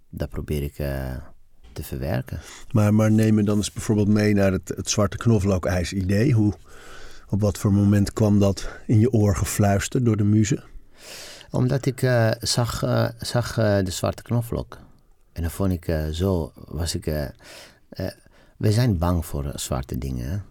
[0.10, 0.78] dat probeer ik
[1.76, 2.40] te verwerken.
[2.72, 6.32] Maar, maar neem me dan eens bijvoorbeeld mee naar het, het zwarte knoflookijs idee.
[6.32, 6.54] Hoe,
[7.30, 10.64] op wat voor moment kwam dat in je oor gefluisterd door de muze?
[11.52, 12.00] Omdat ik
[12.40, 12.84] zag,
[13.18, 14.78] zag de zwarte knoflook.
[15.34, 17.06] En dan vond ik zo, was ik
[18.58, 20.46] we zijn bang voor zwarte dingen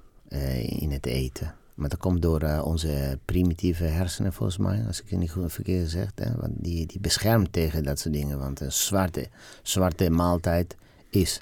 [0.78, 1.54] in het eten.
[1.74, 5.90] Maar dat komt door onze primitieve hersenen, volgens mij, als ik het niet goed verkeerd
[5.90, 6.10] zeg.
[6.14, 6.34] Hè?
[6.37, 8.38] Want die, die beschermt tegen dat soort dingen.
[8.38, 9.28] Want een zwarte,
[9.62, 10.76] zwarte maaltijd
[11.14, 11.40] is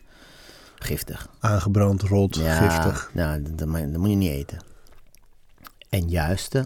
[0.75, 1.29] giftig.
[1.39, 3.11] Aangebrand, rot, ja, giftig.
[3.15, 4.65] Ja, dat, dat, dat, moet je niet eten.
[5.89, 6.61] En juist,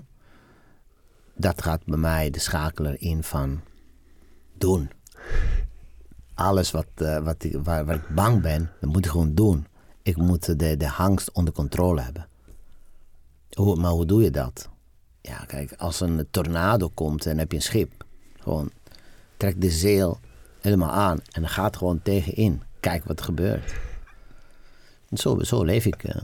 [1.35, 3.61] dat gaat bij mij de schakeler in van
[4.59, 4.90] doen
[6.37, 9.66] alles wat, uh, wat ik, waar, waar, ik bang ben, dat moet ik gewoon doen.
[10.03, 12.29] Ik moet de, de angst onder controle hebben.
[13.51, 14.69] Hoe, maar hoe doe je dat?
[15.21, 18.05] Ja, kijk, als een tornado komt en heb je een schip,
[18.40, 18.71] gewoon
[19.37, 20.19] trek de zeel
[20.61, 22.62] helemaal aan en gaat gewoon tegenin.
[22.87, 23.75] Kijk wat er gebeurt.
[25.12, 26.05] zo, zo leef ik.
[26.05, 26.14] Uh,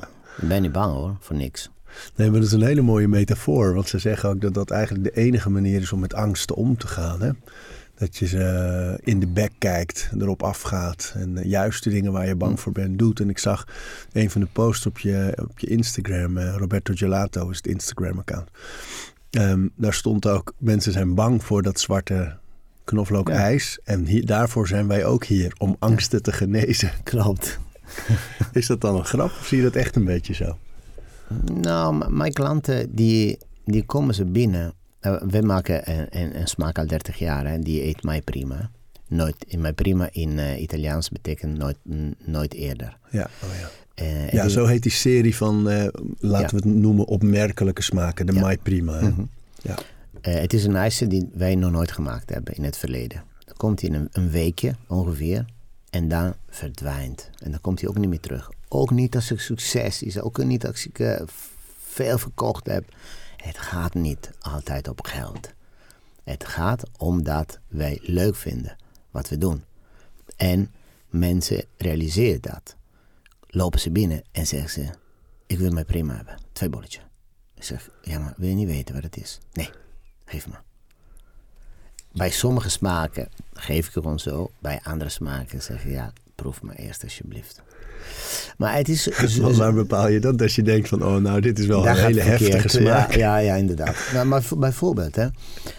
[0.40, 1.70] ik ben niet bang hoor, voor niks.
[2.16, 3.75] Nee, maar dat is een hele mooie metafoor.
[3.75, 6.77] Want ze zeggen ook dat dat eigenlijk de enige manier is om met angsten om
[6.77, 7.20] te gaan.
[7.20, 7.31] Hè?
[7.94, 11.12] Dat je ze in de bek kijkt, erop afgaat.
[11.16, 13.20] En de juiste dingen waar je bang voor bent doet.
[13.20, 13.66] En ik zag
[14.12, 16.38] een van de posts op je, op je Instagram.
[16.38, 18.48] Uh, Roberto Gelato is het Instagram-account.
[19.31, 22.40] Ehm, daar stond ook, mensen zijn bang voor dat zwarte
[22.85, 23.79] knoflookijs.
[23.85, 26.90] En hier, daarvoor zijn wij ook hier, om angsten te genezen.
[27.03, 27.59] Klopt.
[28.53, 30.57] Is dat dan een grap of zie je dat echt een beetje zo?
[31.61, 34.73] Nou, mijn klanten die, die komen ze binnen.
[35.01, 38.71] Eh, we maken een, een, een smaak al 30 jaar en die eet mij prima.
[39.09, 41.77] Nooit, in mij prima in eh, Italiaans betekent nooit,
[42.25, 42.97] nooit eerder.
[43.11, 43.71] Ja, oh ja.
[43.95, 45.87] Eh, ja zo heet die serie van, eh,
[46.18, 46.62] laten Ja.
[46.62, 48.27] we het noemen, opmerkelijke smaken.
[48.27, 48.40] De Ja.
[48.40, 49.01] Mai Prima.
[49.01, 49.23] Mhm.
[49.62, 49.79] Ja.
[50.22, 53.24] Eh, het is een ijsje die wij nog nooit gemaakt hebben in het verleden.
[53.44, 55.44] Dan komt hij in een, een weekje ongeveer
[55.90, 57.30] en dan verdwijnt.
[57.38, 58.50] En dan komt hij ook niet meer terug.
[58.68, 61.22] Ook niet als het succes is, ook niet als ik eh,
[61.88, 62.85] veel verkocht heb.
[63.37, 65.52] Het gaat niet altijd op geld.
[66.24, 68.76] Het gaat omdat wij leuk vinden
[69.11, 69.64] wat we doen.
[70.37, 70.70] En
[71.08, 72.76] mensen realiseren dat.
[73.46, 74.90] Lopen ze binnen en zeggen ze:
[75.46, 76.38] Ik wil mij prima hebben.
[76.52, 77.04] Twee bolletjes.
[77.54, 79.38] Ik zeg: Ja, maar wil je niet weten wat het is?
[79.52, 79.70] Nee,
[80.24, 80.54] geef me.
[82.12, 84.50] Bij sommige smaken geef ik gewoon zo.
[84.58, 87.62] Bij andere smaken zeg je: Ja, proef me eerst alsjeblieft.
[88.56, 89.08] Maar het is.
[89.56, 90.38] Waar bepaal je dat?
[90.38, 93.14] Dat je denkt van, oh nou, dit is wel een hele heftige smaak.
[93.14, 93.96] Ja, ja, ja inderdaad.
[94.12, 95.28] nou, maar bijvoorbeeld, hè,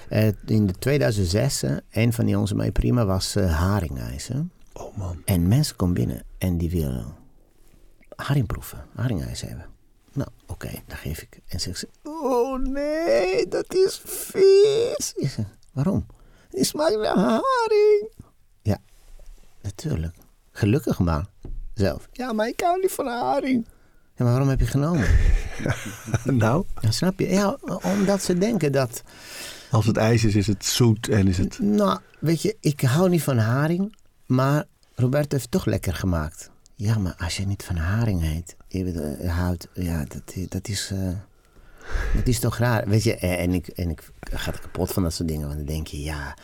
[0.09, 4.27] eh, in de 2006, hè, een van die onze mij prima was haringijs.
[4.27, 4.39] Hè?
[4.73, 5.21] Oh man.
[5.25, 7.05] En mensen komen binnen en die willen
[8.15, 9.65] haring proeven, haringijs hebben.
[10.13, 11.39] Nou, oké, dan geef ik.
[11.47, 15.13] En zeggen ze, oh nee, dat is vies.
[15.15, 16.05] Ik zeg, waarom?
[16.49, 18.11] Die smaakt naar haring.
[18.61, 18.77] Ja,
[19.61, 20.15] natuurlijk.
[20.51, 21.25] Gelukkig maar.
[21.73, 22.07] Zelf.
[22.11, 23.65] Ja, maar ik hou niet van haring.
[24.15, 25.07] Ja, maar waarom heb je genomen?
[26.23, 27.29] nou, Ja, snap je?
[27.29, 29.03] Ja, omdat ze denken dat...
[29.71, 31.59] als het ijs is, is het zoet en is het...
[31.59, 36.49] Nou, weet je, ik hou niet van haring, maar Roberto heeft het toch lekker gemaakt.
[36.75, 40.89] Ja, maar als je niet van haring heet, je houdt, ja, dat, dat is...
[40.93, 41.09] eh,
[42.15, 43.15] dat is toch raar, weet je?
[43.15, 45.45] En en ik, en ik ga er kapot van dat soort dingen.
[45.45, 46.37] Want dan denk je, ja,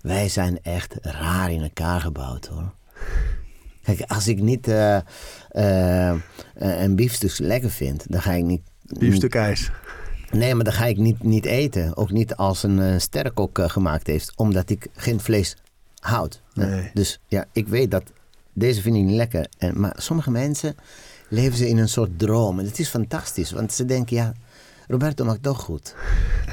[0.00, 2.72] wij zijn echt raar in elkaar gebouwd, hoor.
[3.82, 4.96] Kijk, als ik niet eh,
[5.48, 6.18] eh, eh,
[6.54, 8.62] een biefstuk lekker vind, dan ga ik niet...
[8.82, 9.70] Biefstuk ijs.
[10.30, 11.96] Nee, maar dan ga ik niet, niet eten.
[11.96, 14.32] Ook niet als een uh, sterrenkok gemaakt heeft.
[14.36, 15.56] Omdat ik geen vlees
[16.00, 16.42] houd.
[16.54, 16.90] Nee.
[16.94, 18.02] Dus ja, ik weet dat
[18.52, 19.46] deze vind ik niet lekker.
[19.58, 20.76] En, maar sommige mensen
[21.28, 22.58] leven ze in een soort droom.
[22.58, 23.50] En dat is fantastisch.
[23.50, 24.32] Want ze denken, ja,
[24.88, 25.94] Roberto maakt toch goed.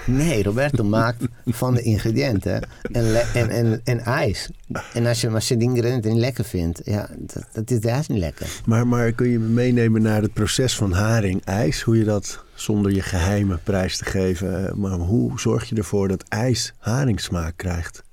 [0.06, 4.50] Nee, Roberto maakt van de ingrediënten en, en, en, en ijs.
[4.93, 8.08] En als je, als je de ingrediënten niet lekker vindt, ja, dat, dat is ijs
[8.08, 8.48] niet lekker.
[8.65, 11.82] Maar, maar kun je me meenemen naar het proces van haring-ijs?
[11.82, 14.80] Hoe je dat zonder je geheime prijs te geven.
[14.80, 18.04] Maar hoe zorg je ervoor dat ijs haringsmaak krijgt?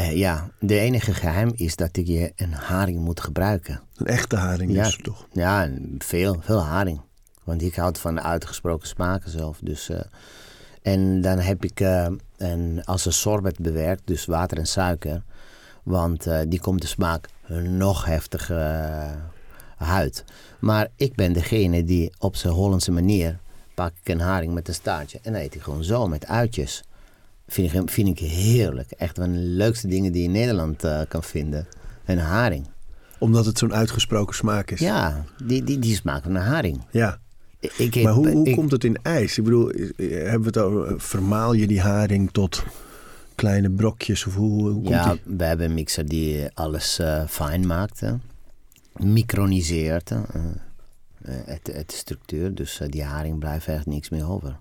[0.00, 3.80] Uh, ja, de enige geheim is dat ik je een haring moet gebruiken.
[3.96, 5.26] Een echte haring ja, dus toch?
[5.32, 7.00] Ja, veel, veel haring.
[7.48, 9.58] Want ik houd van uitgesproken smaken zelf.
[9.62, 10.00] Dus, uh,
[10.82, 12.06] en dan heb ik uh,
[12.36, 15.22] een, als een sorbet bewerkt, dus water en suiker.
[15.82, 17.28] Want uh, die komt de smaak
[17.62, 18.56] nog heftiger
[19.78, 20.24] uit.
[20.58, 23.38] Maar ik ben degene die op zijn Hollandse manier
[23.74, 26.82] pak ik een haring met een staartje en dan eet ik gewoon zo met uitjes.
[27.46, 28.90] Vind ik, vind ik heerlijk.
[28.90, 31.66] Echt van de leukste dingen die je in Nederland kan vinden.
[32.04, 32.66] Een haring.
[33.18, 34.80] Omdat het zo'n uitgesproken smaak is?
[34.80, 36.84] Ja, die, die, die smaak van een haring.
[36.90, 37.18] Ja.
[37.60, 39.38] Ik maar hoe, hoe ik, komt het in ijs?
[39.38, 42.62] Ik bedoel, hebben we het over, vermaal je die haring tot
[43.34, 44.26] kleine brokjes?
[44.26, 48.00] Of hoe, hoe ja, we hebben een mixer die alles uh, fijn maakt.
[48.00, 48.12] Hè.
[48.96, 50.10] Microniseert.
[50.10, 50.18] Uh,
[51.24, 52.54] het, het structuur.
[52.54, 54.56] Dus uh, die haring blijft echt niks meer over.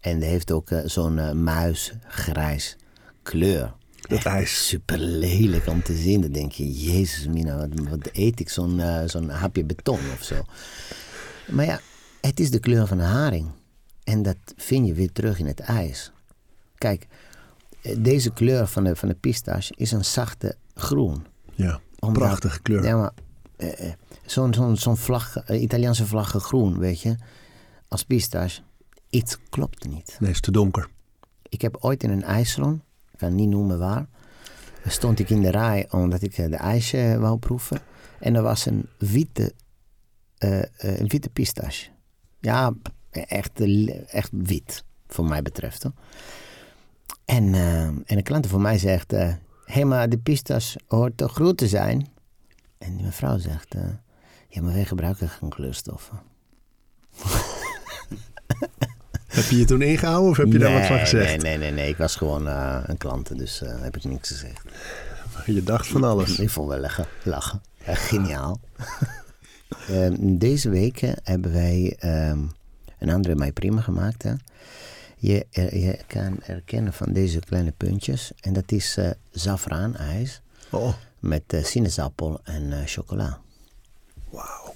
[0.00, 2.76] En die heeft ook zo'n muisgrijs
[3.22, 3.72] kleur.
[4.00, 4.66] Dat ijs.
[4.66, 6.20] Super lelijk om te zien.
[6.20, 10.34] Dan denk je, jezus mina, wat, wat eet ik zo'n zo'n hapje beton of zo.
[11.46, 11.80] Maar ja,
[12.20, 13.50] het is de kleur van een haring.
[14.04, 16.12] En dat vind je weer terug in het ijs.
[16.78, 17.06] Kijk,
[17.98, 21.26] deze kleur van de, van de pistache is een zachte groen.
[21.54, 22.84] Ja, Omdat, prachtige kleur.
[22.84, 23.12] Ja, maar
[23.56, 23.92] uh,
[24.24, 27.16] zo'n zo'n zo'n vlag, uh, Italiaanse vlaggen groen, weet je.
[27.88, 28.60] Als pistache,
[29.10, 30.16] iets klopt niet.
[30.20, 30.88] Nee, is te donker.
[31.48, 32.82] Ik heb ooit in een ijssalon,
[33.12, 34.06] ik kan niet noemen waar,
[34.86, 37.80] stond ik in de rij omdat ik de ijsje wou proeven.
[38.20, 39.52] En er was een witte,
[40.38, 41.90] uh, een witte pistache.
[42.40, 42.72] Ja,
[43.10, 43.50] echt,
[44.06, 45.82] echt wit, voor mij betreft.
[45.82, 45.92] Hoor.
[47.24, 51.32] En, uh, en een klant van mij zegt: Hé, hey, maar de pistache hoort toch
[51.32, 52.08] groen te zijn?
[52.78, 53.74] En die mevrouw zegt:
[54.48, 56.22] Ja, maar wij gebruiken geen kleurstoffen.
[59.26, 61.42] heb je je toen ingehouden of heb je nee, daar wat van gezegd?
[61.42, 61.88] Nee, nee, nee, nee.
[61.88, 64.62] Ik was gewoon uh, een klant, dus heb ik niks gezegd.
[65.46, 66.38] Je dacht van alles.
[66.38, 67.06] Ik vond wel lachen.
[67.22, 67.62] lachen.
[67.86, 68.60] Ja, geniaal.
[69.88, 71.96] Ehm, deze week hebben wij
[72.30, 72.50] um,
[72.98, 74.22] een andere Mij Prima gemaakt.
[74.22, 74.32] Hè?
[75.16, 78.32] je, er- je kan herkennen van deze kleine puntjes.
[78.40, 83.40] En dat is eh zafraanijs Oh, met eh, sinaasappel en eh, chocola.
[84.30, 84.74] wauw.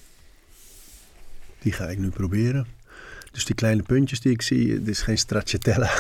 [1.58, 2.66] Die ga ik nu proberen.
[3.32, 5.90] Dus die kleine puntjes die ik zie, dit is geen stracciatella.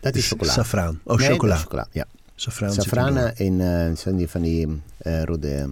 [0.00, 0.52] Dat is chocola.
[0.52, 1.00] Saffraan.
[1.04, 1.88] Oh, Nee, chocola.
[1.92, 2.06] Ja.
[2.34, 5.68] Saffraan zit Safrana in zijn die van die rode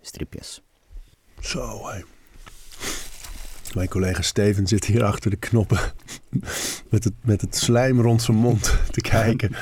[0.00, 0.62] stripjes.
[1.42, 2.02] Zo, hé.
[3.74, 5.78] Mijn collega Steven zit hier achter de knoppen
[6.90, 9.54] met het, met het slijm rond zijn mond te kijken.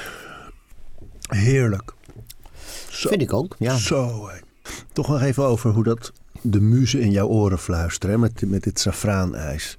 [1.29, 1.93] Heerlijk.
[2.89, 3.77] Zo, Vind ik ook, ja.
[3.77, 4.39] Zo, hé.
[4.93, 6.13] Toch nog even over hoe dat
[6.43, 9.79] de muzen in jouw oren fluisteren hè, met, met dit saffraanijs.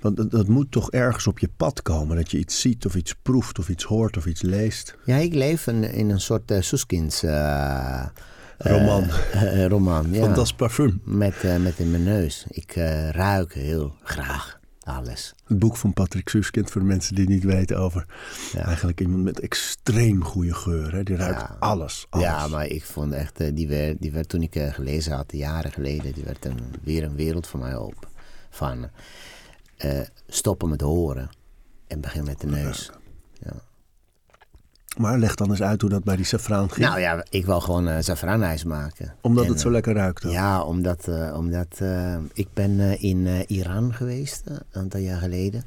[0.00, 2.16] Want dat, dat moet toch ergens op je pad komen.
[2.16, 4.96] Dat je iets ziet of iets proeft of iets hoort of iets leest.
[5.04, 8.06] Ja, ik leef in, in een soort uh, Soeskins eh,
[8.58, 9.10] Roman.
[9.32, 10.44] eh, eh, roman, ja.
[10.56, 11.00] Parfum.
[11.04, 12.44] Met, eh, met in mijn neus.
[12.48, 15.34] Ik eh, ruik heel graag alles.
[15.46, 18.06] Het boek van Patrick Suskind, voor de mensen die het niet weten over.
[18.52, 18.64] Ja.
[18.64, 20.92] Eigenlijk iemand met extreem goede geur.
[20.92, 21.02] Hè?
[21.02, 21.56] Die ruikt Ja.
[21.58, 22.26] alles, alles.
[22.26, 26.12] Ja, maar ik vond echt, die, werd, die werd toen ik gelezen had, jaren geleden,
[26.12, 28.08] die werd een, weer een wereld voor mij op.
[28.50, 28.90] Van
[30.26, 31.28] stoppen met horen
[31.86, 32.90] en begin met de neus.
[33.32, 33.52] Ja.
[34.96, 36.86] Maar leg dan eens uit hoe dat bij die saffraan ging.
[36.86, 39.14] Nou ja, ik wil gewoon uh, zafraanijs maken.
[39.20, 40.22] Omdat En, het zo lekker ruikt.
[40.22, 45.00] Ja, omdat, eh, omdat eh, ik ben eh, in eh, Iran geweest eh, een aantal
[45.00, 45.64] jaar geleden.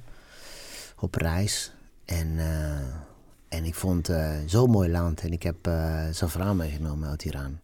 [0.99, 1.71] Op reis.
[2.05, 5.21] En, eh, en ik vond het zo'n mooi land.
[5.21, 5.69] En ik heb
[6.11, 7.59] safraan meegenomen uit Iran.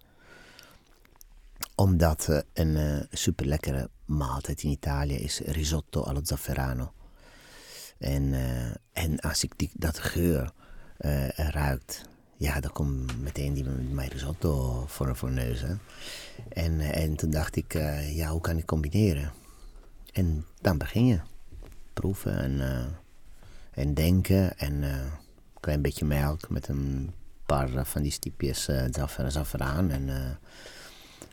[1.76, 6.92] Omdat een super lekkere maaltijd in Italië is risotto allo zafferano.
[7.98, 10.52] En, eh, en als ik die, dat geur
[11.06, 12.06] uh, ruikt,
[12.38, 15.64] ja, dan komt meteen die mijn risotto voor, voor neus.
[16.50, 19.32] En, en toen dacht ik, uh, ja, hoe kan ik combineren?
[20.12, 21.20] En dan begin je.
[21.94, 22.86] Proeven en, uh,
[23.72, 24.58] en denken.
[24.58, 25.12] En een
[25.60, 27.14] klein beetje melk met een
[27.46, 28.84] paar van die stiepjes uh,
[29.28, 29.90] zafferaan.
[29.90, 30.38] En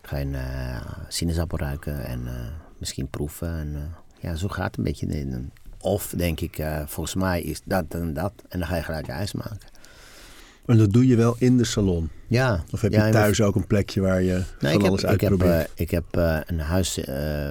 [0.03, 2.29] ga je een sinaasappel ruiken en
[2.79, 3.59] misschien proeven.
[3.59, 5.51] En ja, zo gaat het een beetje.
[5.81, 8.33] Of denk ik, volgens mij is dat en dat.
[8.49, 9.69] En dan ga je gelijk ijs maken.
[10.67, 12.11] En dat doe je wel in de salon?
[12.27, 12.65] Ja.
[12.71, 15.71] Of heb je thuis ook een plekje waar je nee, van ik alles heb, uitprobeert?
[15.75, 17.07] Ik heb, uh, ik heb uh, een huis uh,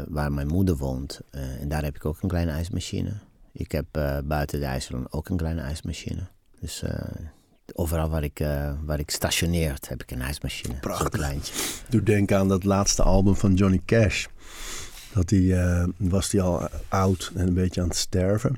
[0.07, 1.19] waar mijn moeder woont.
[1.31, 3.11] en daar heb ik ook een kleine ijsmachine.
[3.59, 6.27] Ik heb eh, buiten de ijssalon ook een kleine ijsmachine.
[6.59, 6.91] Dus eh,
[7.73, 10.73] overal waar ik, eh, waar ik stationeert heb ik een ijsmachine.
[10.79, 11.09] Prachtig.
[11.09, 11.53] kleintje.
[11.89, 14.25] Doe denken aan dat laatste album van Johnny Cash.
[15.13, 18.55] Dat die, uh, was hij al oud en een beetje aan het sterven.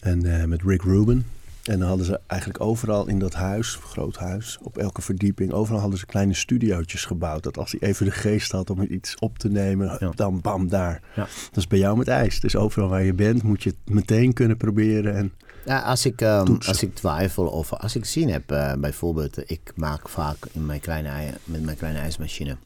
[0.00, 1.24] En uh, met Rick Rubin.
[1.68, 5.80] En dan hadden ze eigenlijk overal in dat huis, groot huis, op elke verdieping, overal
[5.80, 7.42] hadden ze kleine studiootjes gebouwd.
[7.42, 10.10] Dat als hij even de geest had om iets op te nemen, ja.
[10.14, 11.02] dan bam, daar.
[11.14, 11.22] Ja.
[11.22, 12.40] Dat is bij jou met ijs.
[12.40, 15.16] Dus overal waar je bent, moet je het meteen kunnen proberen.
[15.16, 15.32] En
[15.64, 19.72] ja, als, ik, um, als ik twijfel of als ik zin heb, uh, bijvoorbeeld, ik
[19.74, 22.56] maak vaak in mijn kleine, met mijn kleine ijsmachine,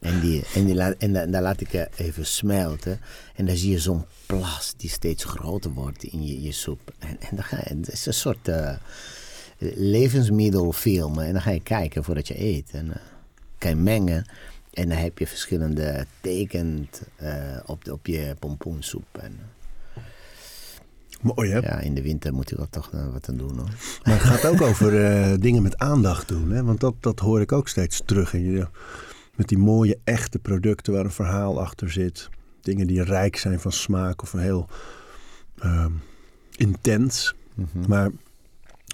[0.00, 3.00] En, die, en, die la, en, da, dan laat ik even smelten.
[3.34, 6.94] En dan zie je zo'n plas die steeds groter wordt in je, je soep.
[6.98, 8.50] En, en dan ga je, het is een soort
[9.76, 11.18] levensmiddelfilm.
[11.18, 12.70] En dan ga je kijken voordat je eet.
[12.70, 12.92] En
[13.60, 14.26] kan je mengen.
[14.72, 17.00] En dan heb je verschillende tekens
[17.66, 19.18] op, de, op je pompoensoep.
[19.20, 19.38] En,
[21.20, 21.58] Mooi hè?
[21.58, 23.68] Ja, in de winter moet ik wel toch uh, wat aan doen hoor.
[24.04, 26.50] Maar het gaat ook over uh, dingen met aandacht doen.
[26.50, 26.64] Hè?
[26.64, 28.34] Want dat, dat hoor ik ook steeds terug.
[28.34, 28.66] In je,
[29.34, 32.28] met die mooie echte producten waar een verhaal achter zit.
[32.60, 34.68] Dingen die rijk zijn van smaak of heel
[35.64, 35.86] uh,
[36.56, 37.34] intens.
[37.54, 37.60] Mhm.
[37.60, 37.88] Mm -hmm.
[37.88, 38.10] Maar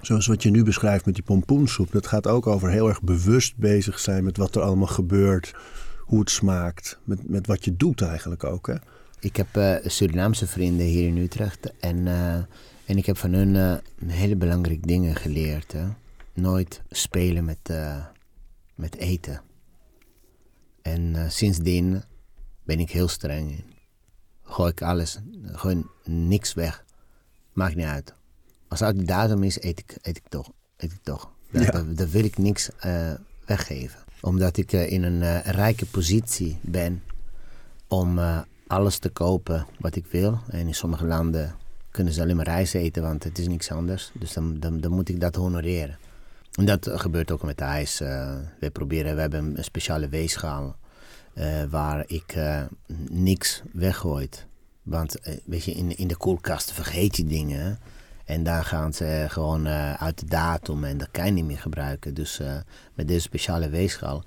[0.07, 1.93] Zoals wat je nu beschrijft met die pompoensoep.
[1.93, 5.55] Dat gaat ook over heel erg bewust bezig zijn met wat er allemaal gebeurt.
[5.99, 6.99] Hoe het smaakt.
[7.05, 8.67] Met, met wat je doet eigenlijk ook.
[8.67, 8.75] Hè?
[9.21, 11.73] Ik heb uh, Surinaamse vrienden hier in Utrecht.
[11.81, 12.35] En, uh,
[12.85, 15.73] en ik heb van hun uh, hele belangrijke dingen geleerd.
[15.73, 15.87] Hè?
[16.35, 17.71] Nooit spelen met,
[18.75, 19.43] met eten.
[20.83, 22.03] En sindsdien
[22.65, 23.65] ben ik heel streng.
[24.43, 26.85] Gooi ik alles, gewoon niks weg.
[27.53, 28.16] Maakt niet uit.
[28.69, 30.53] Als het de datum is, eet ik, eet ik toch.
[30.77, 31.31] Eet ik toch.
[31.51, 32.69] Daar, daar, wil ik niks
[33.47, 33.99] weggeven.
[34.21, 37.03] Omdat ik in een rijke positie ben
[37.89, 38.21] om
[38.67, 40.41] alles te kopen wat ik wil.
[40.49, 41.55] En in sommige landen
[41.91, 44.11] kunnen ze alleen maar rijst eten, want het is niks anders.
[44.15, 45.99] Dus dan, dan, dan moet ik dat honoreren.
[46.53, 47.99] En dat gebeurt ook met de ijs.
[48.61, 50.77] We proberen, we hebben een speciale weegschaal
[51.71, 52.37] waar ik
[53.09, 54.47] niks weggooit.
[54.83, 57.79] Want weet je, in, in de koelkast vergeet je dingen.
[58.27, 62.15] En daar gaan ze gewoon uit de datum en dat kan je niet meer gebruiken.
[62.15, 62.41] Dus
[62.95, 64.25] met deze speciale weegschaal,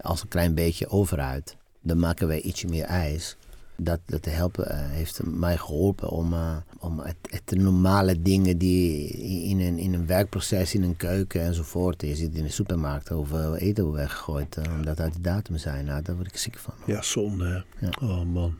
[0.00, 3.36] als een klein beetje overuit, dan maken wij ietsje meer ijs
[3.76, 6.34] dat, dat helpen, heeft mij geholpen om,
[6.78, 9.08] om het, het, normale dingen die
[9.42, 12.02] in een, in een werkproces, in een keuken enzovoort.
[12.02, 15.84] Je zit in de supermarkt over eten weggegooid, uh, omdat uit de datum zijn.
[15.84, 16.74] Nou, daar word ik ziek van.
[16.86, 17.64] Ja, zonde.
[17.78, 17.90] Ja.
[18.00, 18.54] Oh man.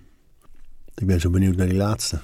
[0.94, 2.20] Ik ben zo benieuwd naar die laatste.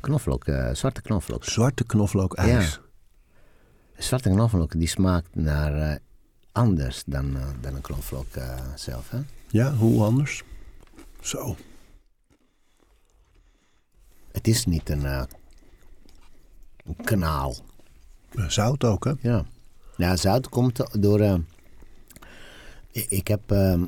[0.00, 1.44] Knoflook, zwarte knoflook.
[1.44, 2.74] Zwarte knoflook ijs.
[2.74, 4.02] Ja.
[4.02, 5.98] Zwarte knoflook die smaakt naar
[6.52, 8.26] anders dan, dan een knoflook
[8.74, 9.10] zelf.
[9.10, 9.18] Hè?
[9.48, 10.42] Ja, hoe anders?
[11.20, 11.56] Zo.
[14.32, 15.26] Het is niet een, een
[17.04, 17.56] kanaal.
[18.46, 19.12] Zout ook, hè?
[19.20, 19.44] Ja.
[19.96, 21.40] Ja, zout komt door...
[22.90, 23.82] Ik heb uh,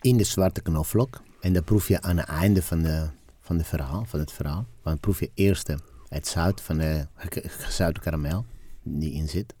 [0.00, 1.22] in de zwarte knoflook...
[1.40, 3.08] en dat proef je aan het einde van, de,
[3.42, 4.66] van, de verhaal, van het verhaal.
[4.82, 5.74] Want proef je eerst
[6.08, 7.06] het zout van de
[7.46, 8.44] gezouten karamel
[8.82, 9.54] die in zit.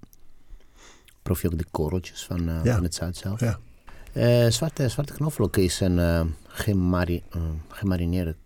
[1.22, 2.74] Proef je ook de korreltjes van, ja.
[2.74, 3.40] van het zout zelf.
[3.40, 4.50] Ja.
[4.50, 7.22] zwarte, zwarte knoflook is een gemari
[7.68, 8.36] gemarineerde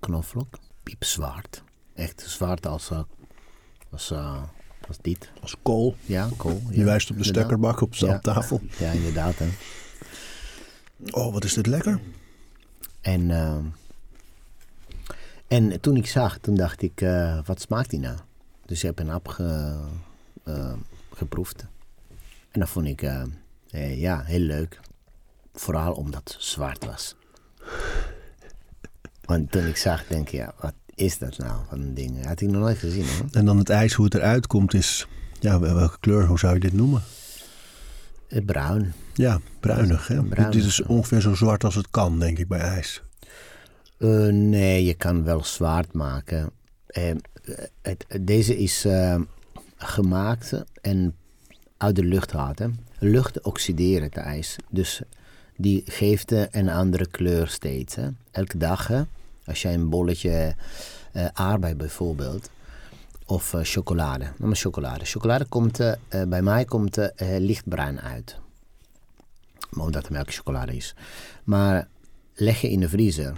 [0.00, 0.58] knoflook.
[0.82, 1.62] Piepzwart.
[1.94, 3.00] Echt zwart als, uh,
[3.90, 4.42] als, uh,
[4.88, 5.30] als dit.
[5.40, 5.96] Als kool.
[6.04, 6.62] Ja, kool.
[6.70, 8.18] Je wijst op de stekkerbak op, ja.
[8.18, 8.60] tafel.
[8.78, 9.34] Ja, inderdaad.
[9.38, 9.48] Hè.
[11.10, 12.00] Oh, wat is dit lekker.
[13.00, 13.56] En, uh,
[15.48, 17.06] en toen ik zag, toen dacht ik,
[17.44, 18.16] wat smaakt die nou?
[18.66, 19.76] Dus ik heb een hap ge,
[21.12, 21.66] geproefd.
[22.50, 23.00] En dat vond ik
[23.70, 24.80] ja, heel leuk.
[25.54, 27.16] Vooral omdat het zwart was.
[29.24, 32.26] Want toen ik zag, denk ik, ja, wat is dat nou van een ding?
[32.26, 33.26] Had ik nog nooit gezien hoor.
[33.32, 35.06] En dan het ijs, hoe het eruit komt, is,
[35.40, 37.02] ja, welke kleur, hoe zou je dit noemen?
[38.28, 38.92] Bruin.
[39.14, 40.08] Ja, bruinig.
[40.08, 40.22] Hè?
[40.22, 43.02] Bruinig, dit is ongeveer zo zwart als het kan, denk ik, bij ijs.
[43.98, 46.50] Uh, nee, je kan wel zwart maken.
[47.82, 49.20] Het, deze is uh,
[49.76, 51.16] gemaakt en
[51.76, 52.34] uit de lucht.
[52.98, 54.56] Lucht oxideren het ijs.
[54.70, 55.02] Dus
[55.56, 57.94] die geeft een andere kleur steeds.
[57.94, 58.08] Hè?
[58.30, 58.86] Elke dag.
[58.86, 59.02] Hè?
[59.44, 60.54] Als jij een bolletje
[61.32, 62.50] aardbei bijvoorbeeld,
[63.26, 65.04] of chocolade, noem maar chocolade.
[65.04, 65.78] Chocolade komt,
[66.28, 68.38] bij mij komt lichtbruin uit.
[69.78, 70.94] Omdat het melkchocolade is.
[71.44, 71.88] Maar
[72.34, 73.32] leg je in de vriezer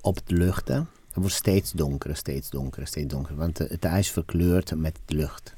[0.00, 3.38] op de lucht, het wordt steeds donkerder, steeds donkerder, steeds donkerder.
[3.38, 5.54] Want het ijs verkleurt met de lucht.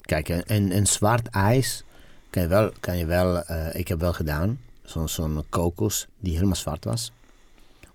[0.00, 1.84] Kijk, een, een zwart ijs
[2.30, 6.54] kan je wel, kan je wel ik heb wel gedaan, zo'n zo'n kokos die helemaal
[6.54, 7.12] zwart was.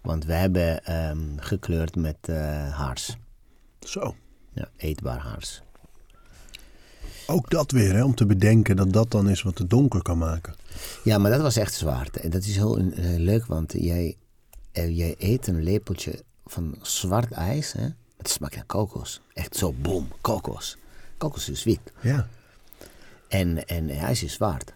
[0.02, 2.36] Want we hebben um, gekleurd met uh,
[2.74, 3.18] haars.
[3.80, 4.16] Zo.
[4.54, 5.62] Ja, eetbaar haars.
[7.28, 10.18] Ook dat weer, hè, om te bedenken dat dat dan is wat het donker kan
[10.18, 10.56] maken.
[11.04, 12.18] Ja, maar dat was echt zwart.
[12.18, 14.16] En dat is heel uh, leuk, want jij,
[14.76, 17.72] jij eet een lepeltje van zwart ijs.
[17.72, 17.88] Hè?
[18.18, 19.22] Het smaakt naar kokos.
[19.34, 20.78] Echt zo, boom, kokos.
[21.18, 21.80] Kokos is wit.
[22.02, 22.28] Ja.
[23.28, 24.74] En, en ijs is zwart.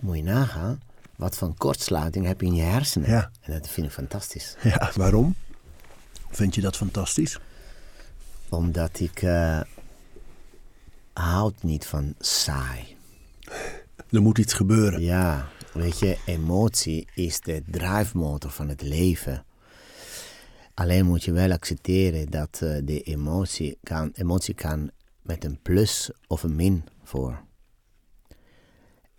[0.00, 0.80] Moet je nagaan
[1.16, 3.10] wat van kortsluiting heb je in je hersenen.
[3.10, 3.30] Ja.
[3.40, 4.56] En dat vind ik fantastisch.
[4.62, 5.34] Ja, waarom?
[6.30, 7.38] Vind je dat fantastisch?
[8.48, 9.60] Omdat ik uh,
[11.12, 12.96] houd niet van saai.
[14.10, 15.02] Er moet iets gebeuren.
[15.02, 19.44] Ja, weet je, emotie is de drijfmotor van het leven.
[20.74, 24.90] Alleen moet je wel accepteren dat uh, de emotie kan, emotie kan
[25.22, 27.42] met een plus of een min voor.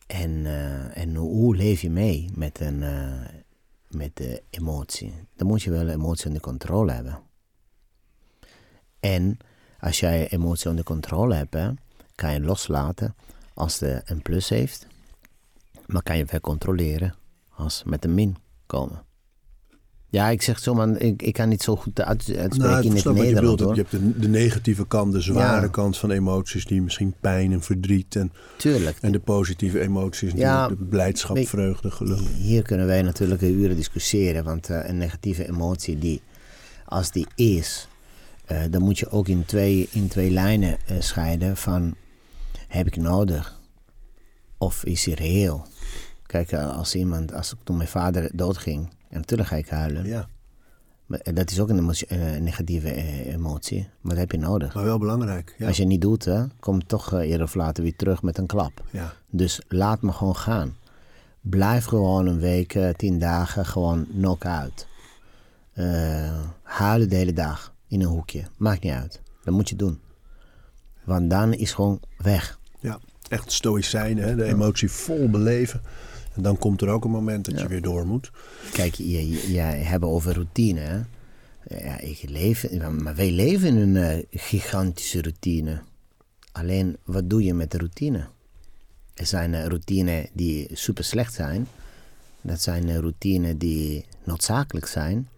[0.08, 3.26] En, uh, en hoe leef je mee met, een, uh,
[3.90, 5.14] met de emotie?
[5.36, 7.20] Dan moet je wel emotie onder controle hebben.
[9.00, 9.38] En
[9.80, 11.72] als jij emotie onder controle hebt, hè,
[12.16, 13.16] kan je loslaten
[13.54, 14.88] als het een plus heeft.
[15.92, 17.16] Maar kan je weer controleren
[17.56, 18.36] als met een min
[18.66, 19.04] komen.
[20.10, 22.92] Ja, ik zeg zo, man, ik, ik kan niet zo goed uit, uitspreken Nou, in
[22.96, 23.60] het wat je Nederland, bedoelt.
[23.60, 23.76] hoor.
[23.76, 25.68] Je hebt de, de negatieve kant, de zware Ja.
[25.72, 28.16] kant van emoties, die misschien pijn en verdriet.
[28.16, 28.98] En, Tuurlijk.
[29.02, 32.20] en de positieve emoties, Ja, natuurlijk de blijdschap, vreugde, geluk.
[32.38, 36.22] Hier kunnen wij natuurlijk uren discussiëren, want eh, een negatieve emotie, die,
[36.86, 37.88] als die is,
[38.46, 41.96] eh, dan moet je ook in twee, in twee lijnen eh, scheiden van,
[42.68, 43.60] heb ik nodig?
[44.58, 45.66] Of is hij reëel?
[46.32, 50.06] Kijk, eh, als iemand, als toen mijn vader doodging, en natuurlijk ga ik huilen.
[50.06, 50.28] Ja,
[51.06, 52.94] Maar, eh, dat is ook een, emotie- eh, een negatieve
[53.26, 54.74] emotie, maar dat heb je nodig.
[54.74, 55.56] maar wel belangrijk.
[55.58, 55.68] Ja.
[55.68, 58.46] Als je het niet doet, hè, komt toch eerder of later weer terug met een
[58.46, 58.84] klap.
[58.92, 59.14] ja.
[59.30, 60.76] Dus laat me gewoon gaan.
[61.42, 64.88] Blijf gewoon een week, tien dagen gewoon knock-out.
[65.74, 68.44] Eh, huilen de hele dag in een hoekje.
[68.58, 69.22] Maakt niet uit.
[69.44, 70.00] Dat moet je doen.
[71.04, 72.60] Want dan is gewoon weg.
[72.80, 74.36] ja, echt stoïcijn, hè?
[74.36, 75.82] de emotie vol beleven.
[76.34, 78.32] En dan komt er ook een moment dat je weer door moet.
[78.72, 80.80] Kijk, je, je, je hebben over routine.
[80.80, 81.02] Hè?
[81.78, 82.72] Ja, ik leef,
[83.02, 85.82] maar wij leven in een eh, gigantische routine.
[86.52, 88.28] Alleen, wat doe je met de routine?
[89.14, 91.68] Er zijn uh, routines die super slecht zijn.
[92.42, 95.30] Dat zijn uh, routines die noodzakelijk zijn.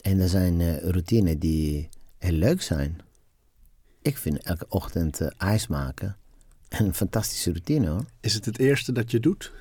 [0.00, 3.00] En er zijn routines die heel leuk zijn.
[4.02, 6.16] Ik vind elke ochtend ijs maken
[6.80, 8.04] een fantastische routine hoor.
[8.20, 9.52] Is het het eerste dat je doet?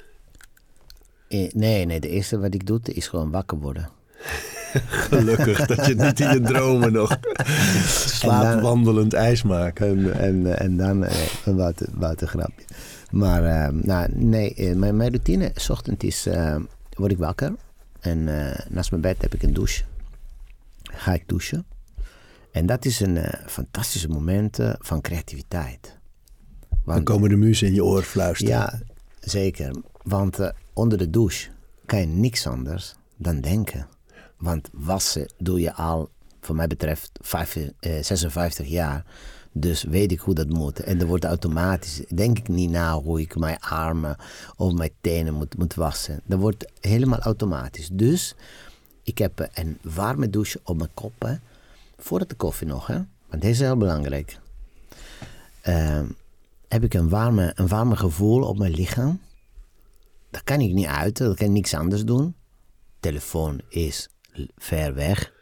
[1.31, 3.89] Eh, nee, nee, de eerste wat ik doe is gewoon wakker worden.
[5.09, 7.17] Gelukkig dat je niet in je dromen nog
[8.19, 9.87] slaapwandelend ijs maken.
[9.87, 11.09] En, en, en dan uh,
[11.45, 12.65] een water, watergrapje.
[13.11, 16.55] Maar uh, nou, nee, mijn, mijn routine, s ochtend is, uh,
[16.89, 17.55] word ik wakker.
[17.99, 18.23] En
[18.69, 19.83] naast mijn bed heb ik een douche.
[20.83, 21.65] Ga ik douchen.
[22.51, 25.97] En dat is een fantastische moment van creativiteit.
[26.69, 28.53] Want, dan komen de muzen in je oor fluisteren.
[28.53, 28.79] Ja,
[29.19, 29.75] zeker.
[30.03, 30.39] Want
[30.73, 31.49] onder de douche
[31.85, 33.87] kan je niks anders dan denken.
[34.37, 36.09] Want wassen doe je al,
[36.41, 39.05] voor mij betreft, 5, eh, 56 jaar.
[39.51, 40.79] Dus weet ik hoe dat moet.
[40.79, 44.15] En er wordt automatisch, denk ik niet na hoe ik mijn armen
[44.55, 46.21] of mijn tenen moet, moet wassen.
[46.25, 47.89] Dat wordt helemaal automatisch.
[47.93, 48.35] Dus
[49.03, 51.13] ik heb een warme douche op mijn kop.
[51.19, 51.35] Hè,
[51.97, 53.01] voordat de koffie nog, hè.
[53.29, 54.39] Want deze is heel belangrijk.
[55.67, 56.01] Uh,
[56.67, 59.19] heb ik een warme, een warme gevoel op mijn lichaam.
[60.31, 62.35] Dat kan ik niet uiten, dat kan ik niks anders doen.
[62.99, 64.09] Telefoon is
[64.57, 65.33] ver weg.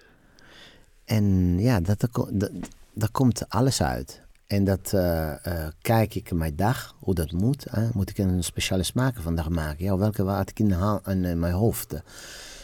[1.05, 2.51] En ja, dat, dat,
[2.93, 4.21] dat komt alles uit.
[4.47, 7.65] En dat uh, uh, kijk ik mijn dag, hoe dat moet.
[7.69, 7.89] Hè?
[7.93, 9.85] Moet ik een speciale smaak vandaag maken?
[9.85, 10.71] Ja, welke had ik in,
[11.05, 12.01] in, in mijn hoofd?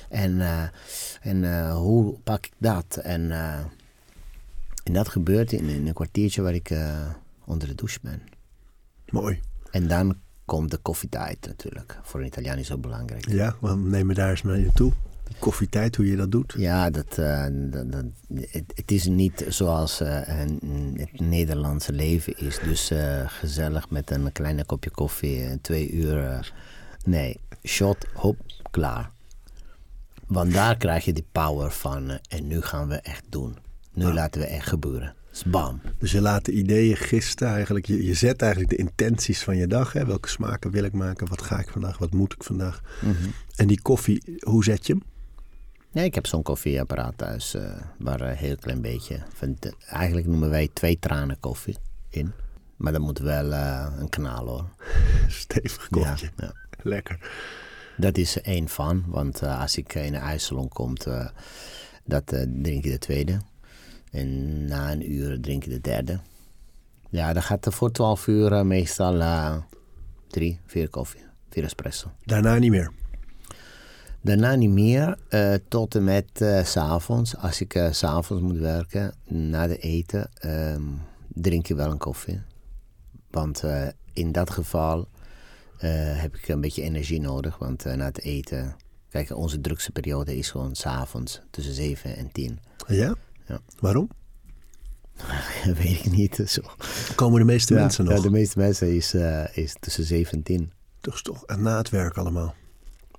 [0.09, 0.63] En, uh,
[1.21, 2.95] en hoe pak ik dat?
[2.95, 3.31] En,
[4.83, 6.73] en dat gebeurt in, in, een kwartiertje waar ik
[7.45, 8.21] onder de douche ben.
[9.09, 9.39] Mooi.
[9.71, 10.15] En dan
[10.45, 11.99] komt de koffietijd natuurlijk.
[12.03, 13.29] Voor een Italiaan is dat belangrijk.
[13.29, 14.91] Ja, neem me daar eens mee naartoe.
[15.39, 16.53] Koffietijd, hoe je dat doet?
[16.57, 22.59] Ja, dat, uh, dat, dat het, het, is niet zoals uh, het Nederlandse leven is.
[22.59, 26.53] Dus uh, gezellig met een kleine kopje koffie, twee uur.
[27.05, 28.37] nee, shot, hop,
[28.71, 29.11] klaar.
[30.27, 32.19] Want daar krijg je die power van.
[32.29, 33.57] en nu gaan we echt doen.
[33.93, 34.13] Nu ah.
[34.13, 35.15] laten we echt gebeuren.
[35.43, 35.81] Bam.
[35.97, 37.85] Dus je laat de ideeën gisten eigenlijk.
[37.85, 39.93] Je, je zet eigenlijk de intenties van je dag.
[39.93, 40.05] Hè?
[40.05, 41.27] Welke smaken wil ik maken?
[41.27, 41.97] Wat ga ik vandaag?
[41.97, 42.81] Wat moet ik vandaag?
[42.81, 43.09] Mhm.
[43.09, 43.33] Mm -hmm.
[43.55, 45.03] En die koffie, hoe zet je hem?
[45.91, 47.55] Nee, ik heb zo'n koffieapparaat thuis.
[47.55, 49.19] Uh, waar een heel klein beetje.
[49.33, 51.77] Van de, eigenlijk noemen wij twee tranen koffie
[52.09, 52.31] in.
[52.75, 54.69] Maar dat moet wel uh, een kanaal hoor.
[55.27, 56.29] Stevig koffie.
[56.37, 56.53] Ja, ja.
[56.81, 57.19] Lekker.
[57.97, 59.03] Dat is één van.
[59.07, 60.93] Want uh, als ik in een ijssalon kom,
[62.05, 62.27] dat
[62.61, 63.39] drink je de tweede.
[64.15, 66.19] En na een uur drink je de derde.
[67.09, 69.57] Ja, dan gaat er voor 12 uur uh, meestal uh,
[70.27, 72.11] drie, vier koffie, vier espresso.
[72.23, 72.91] Daarna niet meer?
[74.21, 77.37] Daarna niet meer, uh, tot en met s avonds.
[77.37, 82.41] Als ik s avonds moet werken, na de eten, um, drink je wel een koffie.
[83.31, 83.63] Want
[84.13, 85.07] in dat geval
[86.17, 87.57] heb ik een beetje energie nodig.
[87.57, 88.75] Want na het eten,
[89.09, 92.59] kijk, onze drukste periode is gewoon s avonds tussen 7 en 10.
[92.87, 93.15] Ja?
[93.47, 93.59] Ja.
[93.79, 94.09] Waarom?
[95.81, 96.43] Weet ik niet.
[96.45, 96.61] Zo.
[97.15, 98.15] Komen de meeste ja, mensen nog?
[98.15, 100.71] Ja, de meeste mensen is, uh, is tussen 7 en 10.
[101.01, 102.55] Dus toch na het werk allemaal?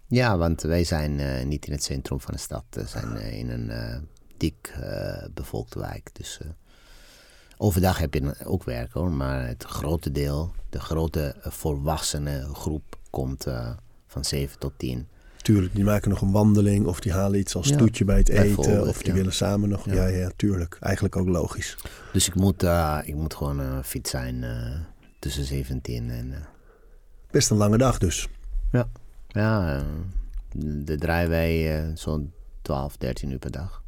[0.06, 2.64] Ja, want wij zijn uh, niet in het centrum van de stad.
[2.70, 3.70] We zijn uh, in een
[4.36, 4.74] dik
[5.34, 6.10] bevolkte wijk.
[6.12, 6.40] Dus
[7.56, 9.10] overdag heb je ook werk hoor.
[9.10, 13.46] Maar het grote deel, de grote volwassene groep komt
[14.06, 15.08] van 7 tot 10.
[15.46, 18.28] Tuurlijk, die maken nog een wandeling of die halen iets als ja, toetje bij het
[18.28, 19.14] eten of die ja.
[19.14, 19.84] willen samen nog.
[19.84, 19.94] Ja.
[19.94, 20.76] ja, ja, tuurlijk.
[20.80, 21.76] Eigenlijk ook logisch.
[22.12, 24.80] Dus ik moet, uh, ik moet gewoon uh, fit zijn uh,
[25.18, 26.34] tussen 17 en.
[27.30, 28.28] Best een lange dag dus.
[28.72, 28.88] Ja,
[29.28, 29.82] ja.
[30.84, 32.32] de draaien wij zo'n
[32.62, 33.82] 12, 13 uur per dag.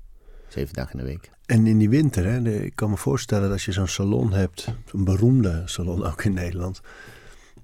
[0.48, 1.30] Zeven dagen in de week.
[1.46, 4.32] En in die winter, hè, de- ik kan me voorstellen dat als je zo'n salon
[4.32, 6.80] hebt, een beroemde salon ook in Nederland,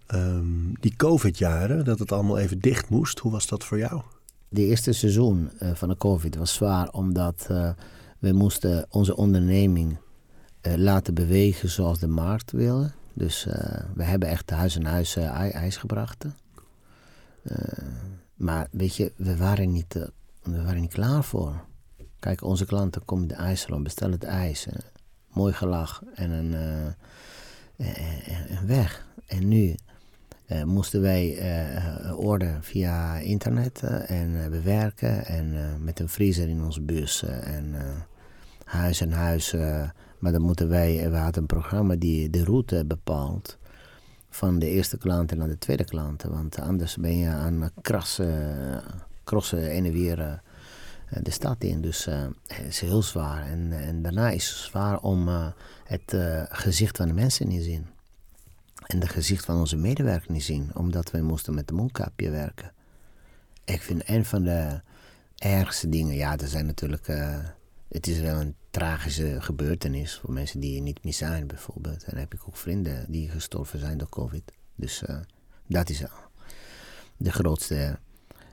[0.06, 3.18] ehm, die COVID-jaren, dat het allemaal even dicht moest.
[3.18, 4.02] Hoe was dat voor jou?
[4.48, 7.70] De eerste seizoen eh, van de COVID was zwaar omdat eh,
[8.18, 9.96] we moesten onze onderneming
[10.60, 12.90] eh, laten bewegen zoals de markt wilde.
[13.12, 13.44] Dus
[13.94, 16.24] we hebben echt huis aan huis ij- ijs gebracht.
[18.34, 19.94] Maar weet je, we waren, niet,
[20.42, 21.64] we waren niet klaar voor.
[22.18, 24.66] Kijk, onze klanten komen de ijssalon, bestellen het ijs.
[25.32, 26.52] mooi gelach en een,
[28.48, 29.06] een weg.
[29.26, 29.74] En nu
[30.46, 31.38] eh, moesten wij
[32.16, 35.26] orderen via internet en bewerken.
[35.26, 37.74] En met een vriezer in onze bus en
[38.64, 39.52] huis en huis.
[40.18, 43.58] maar dan moeten wij, we hadden een programma die de route bepaalt.
[44.30, 46.30] Van de eerste klanten naar de tweede klanten.
[46.30, 48.82] Want anders ben je aan krassen,
[49.24, 50.42] crossen en weer
[51.22, 51.80] de stad in.
[51.80, 53.46] Dus het is heel zwaar.
[53.46, 55.28] En, en daarna is het zwaar om
[55.84, 56.16] het
[56.48, 57.93] gezicht van de mensen niet te zien.
[58.94, 60.70] En het gezicht van onze medewerkers niet zien.
[60.74, 62.72] Omdat wij moesten met de mondkapje werken.
[63.64, 64.80] Ik vind een van de
[65.36, 66.14] ergste dingen...
[66.14, 67.08] Ja, er zijn natuurlijk...
[67.08, 67.38] eh,
[67.88, 72.04] het is wel een tragische gebeurtenis voor mensen die niet meer zijn, bijvoorbeeld.
[72.04, 74.52] En dan heb ik ook vrienden die gestorven zijn door COVID.
[74.74, 75.20] Dus eh,
[75.66, 76.02] dat is
[77.16, 77.98] de grootste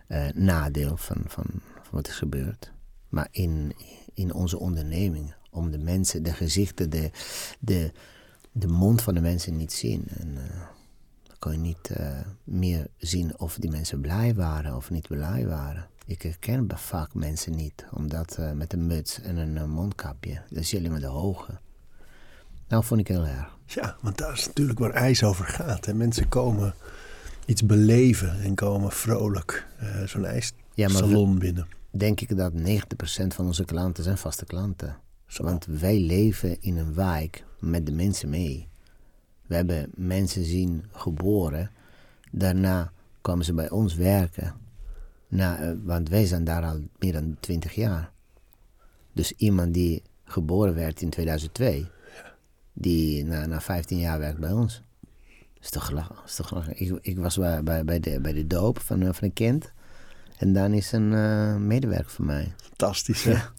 [0.08, 1.46] eh, nadeel van, van,
[1.84, 2.72] van wat is gebeurd.
[3.10, 3.76] Maar in,
[4.14, 7.12] in onze onderneming, om de mensen, de gezichten, de,
[7.60, 7.92] de,
[8.52, 10.08] de mond van de mensen niet zien.
[10.08, 10.60] En eh,
[11.24, 15.48] dan kan je niet eh, meer zien of die mensen blij waren of niet blij
[15.48, 15.90] waren.
[16.06, 20.64] Ik herken bij vaak mensen niet, omdat eh, met een muts en een mondkapje, dan
[20.64, 21.60] zie je alleen maar de hoge.
[22.68, 23.58] Nou, vond ik heel erg.
[23.66, 25.86] Ja, want daar is natuurlijk waar ijs over gaat.
[25.86, 25.94] Hè.
[25.94, 26.74] Mensen komen
[27.46, 29.68] iets beleven en komen vrolijk
[30.06, 31.68] zo'n Ja, ijssalon binnen.
[31.92, 34.98] denk ik dat 90% van onze klanten zijn vaste klanten.
[35.28, 35.44] Zo.
[35.44, 38.68] Want wij leven in een wijk met de mensen mee.
[39.48, 41.72] We hebben mensen zien geboren.
[42.32, 42.92] Daarna
[43.22, 44.54] kwamen ze bij ons werken.
[45.28, 48.12] Na, eh, want wij zijn daar al meer dan 20 jaar.
[49.14, 51.88] Dus iemand die geboren werd in 2002,
[52.74, 54.82] die na, na 15 jaar werkt bij ons.
[55.60, 56.16] Is toch gelachen?
[56.26, 56.82] Is toch gelachen?
[56.82, 59.72] Ik, ik was bij, bij, bij, de, bij de doop van, eh, van een kind.
[60.38, 62.54] En dan is een eh, medewerker van mij.
[62.58, 63.32] Fantastisch, hè?
[63.32, 63.54] Ja.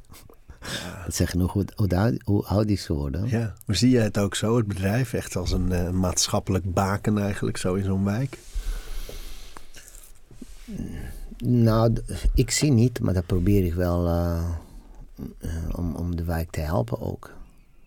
[1.04, 3.28] Dat zegt genoeg hoe, hoe, oud, hoe oud die is geworden.
[3.28, 7.18] Ja, maar zie je het ook zo, het bedrijf, echt als een eh, maatschappelijk baken
[7.18, 8.38] eigenlijk, zo in zo'n wijk?
[11.44, 11.96] Nou,
[12.34, 14.44] ik zie niet, maar dat probeer ik wel eh,
[15.38, 17.34] eh, om, om de wijk te helpen ook.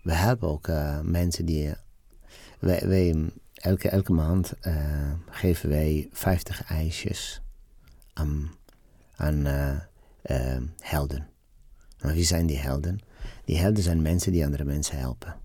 [0.01, 0.69] We helpen ook
[1.03, 1.73] mensen die...
[2.59, 4.53] wij, wij, elke, elke maand
[5.29, 7.41] geven wij 50 ijsjes
[8.13, 8.51] aan,
[9.15, 9.45] aan
[10.79, 11.34] helden.
[12.05, 12.99] Maar wie zijn die helden?
[13.45, 15.35] Die helden zijn mensen die andere mensen helpen.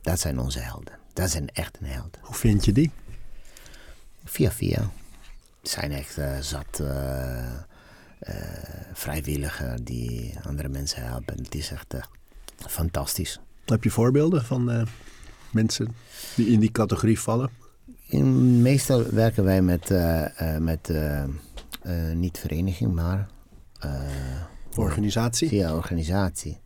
[0.00, 0.98] Dat zijn onze helden.
[1.12, 2.18] Dat zijn echt een held.
[2.20, 2.90] Hoe vind je die?
[4.24, 4.90] Via via.
[5.60, 7.62] Het zijn echt eh, zat eh, eh,
[8.92, 11.36] vrijwilliger die andere mensen helpen.
[11.42, 11.94] Het is echt
[12.56, 13.40] fantastisch.
[13.64, 14.88] Heb je voorbeelden van
[15.50, 15.88] mensen
[16.36, 17.50] die in die categorie vallen?
[18.06, 19.90] In, meestal werken wij met,
[20.58, 20.92] met
[22.14, 23.28] niet vereniging, maar
[24.76, 25.48] Organisatie?
[25.48, 26.60] via organisatie.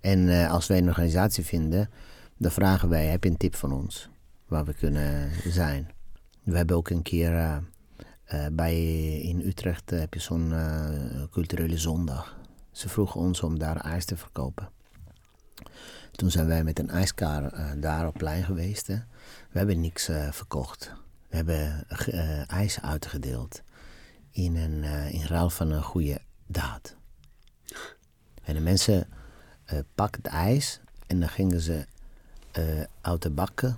[0.00, 1.90] En eh, als wij een organisatie vinden,
[2.36, 4.08] dan vragen wij, heb je een tip van ons?
[4.46, 5.90] Waar we kunnen zijn.
[6.42, 7.56] We hebben ook een keer eh,
[8.24, 8.76] eh, bij,
[9.20, 10.52] in Utrecht heb je zo'n
[11.30, 12.38] culturele zondag.
[12.70, 14.68] Ze vroegen ons om daar ijs te verkopen.
[16.12, 18.86] Toen zijn wij met een ijskar daar op plein geweest.
[18.86, 20.92] We hebben niks verkocht.
[21.28, 21.86] We hebben
[22.46, 23.62] ijs uitgedeeld
[24.30, 24.82] in, een,
[25.12, 26.96] in ruil van een goede daad.
[28.44, 29.06] En de mensen
[29.64, 31.86] eh pakken het ijs en dan gingen ze
[32.50, 32.62] eh
[33.00, 33.76] uit de bakken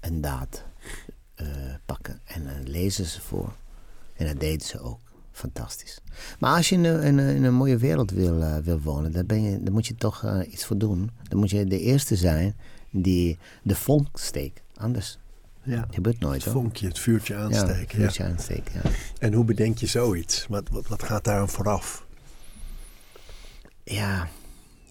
[0.00, 0.64] een daad
[1.34, 1.46] eh,
[1.86, 2.20] pakken.
[2.24, 3.52] En dan lezen ze voor.
[4.14, 4.98] En dat deden ze ook.
[5.32, 6.00] Fantastisch.
[6.38, 9.26] Maar als je in een, in een, in een mooie wereld wil, wil wonen, dan,
[9.26, 11.10] ben je, dan moet je toch iets voor doen.
[11.28, 12.56] Dan moet je de eerste zijn
[12.90, 14.60] die de vonk steekt.
[14.76, 15.18] Anders
[15.62, 15.86] Ja.
[15.90, 17.98] gebeurt nooit Het vonkje, het vuurtje aansteken.
[17.98, 18.90] Ja, vuurtje aansteken, ja.
[19.18, 20.46] En hoe bedenk je zoiets?
[20.46, 22.06] Wat, wat, wat gaat daar aan vooraf?
[23.84, 24.28] Ja,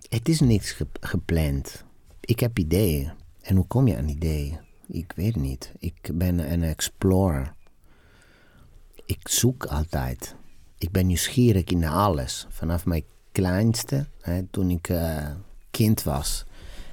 [0.10, 1.84] het is niks ge- gepland.
[2.20, 3.12] Ik heb ideeën.
[3.42, 4.60] En hoe kom je aan ideeën?
[4.88, 5.72] Ik weet niet.
[5.80, 7.54] Ik ben een explorer.
[9.06, 10.36] Ik zoek altijd.
[10.78, 12.48] Ik ben nieuwsgierig in alles.
[12.50, 14.06] Vanaf mijn kleinste,
[14.52, 15.28] toen ik eh,
[15.72, 16.46] kind was.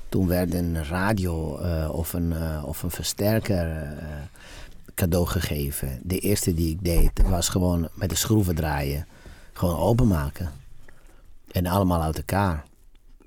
[0.09, 3.97] Toen werd een radio eh, of, een, eh, of een versterker
[4.95, 6.01] cadeau gegeven.
[6.03, 9.07] De eerste die ik deed was gewoon met de schroeven draaien.
[9.53, 10.53] Gewoon openmaken.
[11.59, 12.65] En allemaal uit elkaar.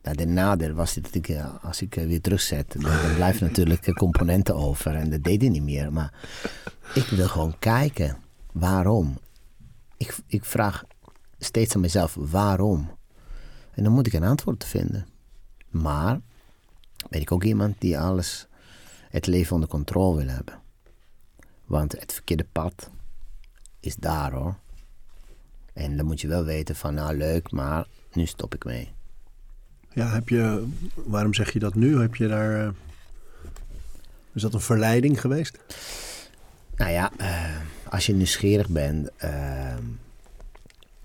[0.03, 3.47] Nou, de nadeel was dat ik, eh, als ik eh, weer terugzet, dan, dan blijven
[3.47, 4.95] natuurlijk eh, componenten over.
[4.95, 5.93] En dat deed hij niet meer.
[5.93, 6.13] Maar
[6.93, 8.17] ik wil gewoon kijken.
[8.51, 9.19] Waarom?
[9.97, 10.83] Ik, ik vraag
[11.37, 12.89] steeds aan mezelf, waarom?
[13.71, 15.07] En dan moet ik een antwoord vinden.
[15.69, 16.19] Maar
[17.09, 18.47] ben ik ook iemand die alles,
[19.09, 20.59] het leven onder controle wil hebben.
[21.65, 22.89] Want het verkeerde pad
[23.79, 24.55] is daar hoor.
[25.73, 28.91] En dan moet je wel weten van, nou leuk, maar nu stop ik mee.
[29.93, 31.99] Ja, heb je, waarom zeg je dat nu?
[31.99, 32.71] Heb je daar, eh,
[34.33, 35.57] is dat een verleiding geweest?
[36.75, 37.55] Nou ja, eh,
[37.89, 39.73] als je nieuwsgierig bent eh,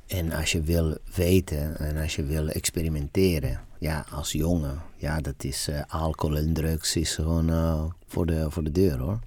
[0.07, 5.45] en als je wil weten en als je wil experimenteren, ja, als jongen, ja, dat
[5.45, 9.19] is alcohol en drugs is gewoon voor, de, voor de deur hoor.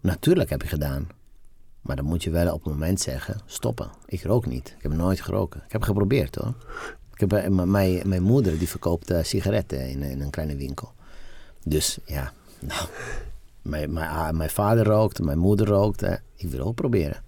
[0.00, 1.08] Natuurlijk heb ik gedaan.
[1.86, 3.90] Maar dan moet je wel op het moment zeggen, stoppen.
[4.06, 4.74] Ik rook niet.
[4.76, 5.62] Ik heb nooit geroken.
[5.66, 6.54] Ik heb geprobeerd hoor.
[7.14, 10.92] Ik heb, eh, mijn, mijn moeder die verkoopt eh, sigaretten in, in een kleine winkel.
[11.64, 12.88] Dus ja, nou,
[13.62, 16.00] mijn, mijn, ah, mijn vader rookt, mijn moeder rookt.
[16.00, 16.14] hè.
[16.36, 17.22] Ik wil ook proberen.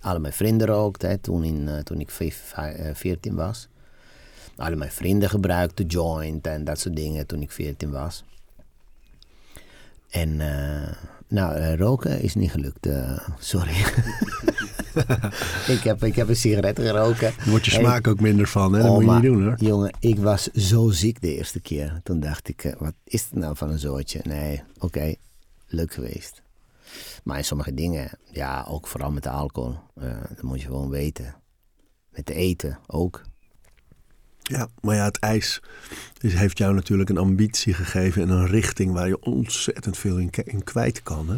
[0.00, 3.68] Alle mijn vrienden rookten toen, in, eh, toen ik vijf- vij- eh, 14 was.
[4.56, 8.24] Alle mijn vrienden gebruikten joint en dat soort dingen toen ik 14 was.
[10.10, 10.96] En eh,
[11.28, 12.86] nou, eh, roken is niet gelukt.
[12.86, 13.74] eh, sorry.
[15.74, 17.32] ik, heb, ik heb een sigaret geroken.
[17.36, 18.82] Daar wordt je En- smaak ook minder van, hè?
[18.82, 19.54] Dat moet je niet doen hoor.
[19.58, 22.00] Jongen, ik was zo ziek de eerste keer.
[22.02, 24.20] Toen dacht ik, eh, wat is het nou van een zootje?
[24.22, 25.14] Nee, oké,
[25.66, 26.42] leuk geweest.
[27.24, 30.88] Maar in sommige dingen, ja, ook vooral met de alcohol, eh, dat moet je gewoon
[30.90, 31.34] weten.
[32.10, 33.22] Met eten ook.
[34.48, 35.60] Ja, maar ja, het ijs
[36.20, 40.30] is, heeft jou natuurlijk een ambitie gegeven en een richting waar je ontzettend veel in,
[40.44, 41.28] in kwijt kan.
[41.30, 41.36] Hè?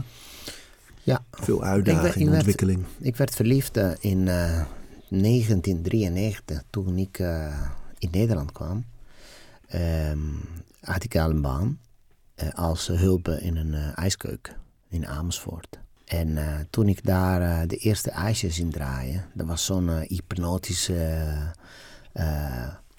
[1.03, 2.85] Ja, Veel uitdaging, ik werd- ontwikkeling.
[3.01, 4.63] ik werd verliefd eh, in eh,
[5.09, 7.61] 1993 toen ik eh,
[7.99, 8.85] in Nederland kwam.
[9.69, 10.19] Ehm,
[10.81, 11.79] had ik al een baan
[12.35, 14.55] eh, als hulp in een eh, ijskeuken
[14.89, 15.79] in Amersfoort.
[16.05, 20.01] En eh, toen ik daar eh, de eerste ijsjes in draaien, dat was zo'n eh,
[20.09, 21.19] hypnotische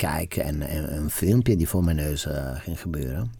[0.04, 3.32] eh, eh, kijk en, en een filmpje die voor mijn neus eh, ging gebeuren.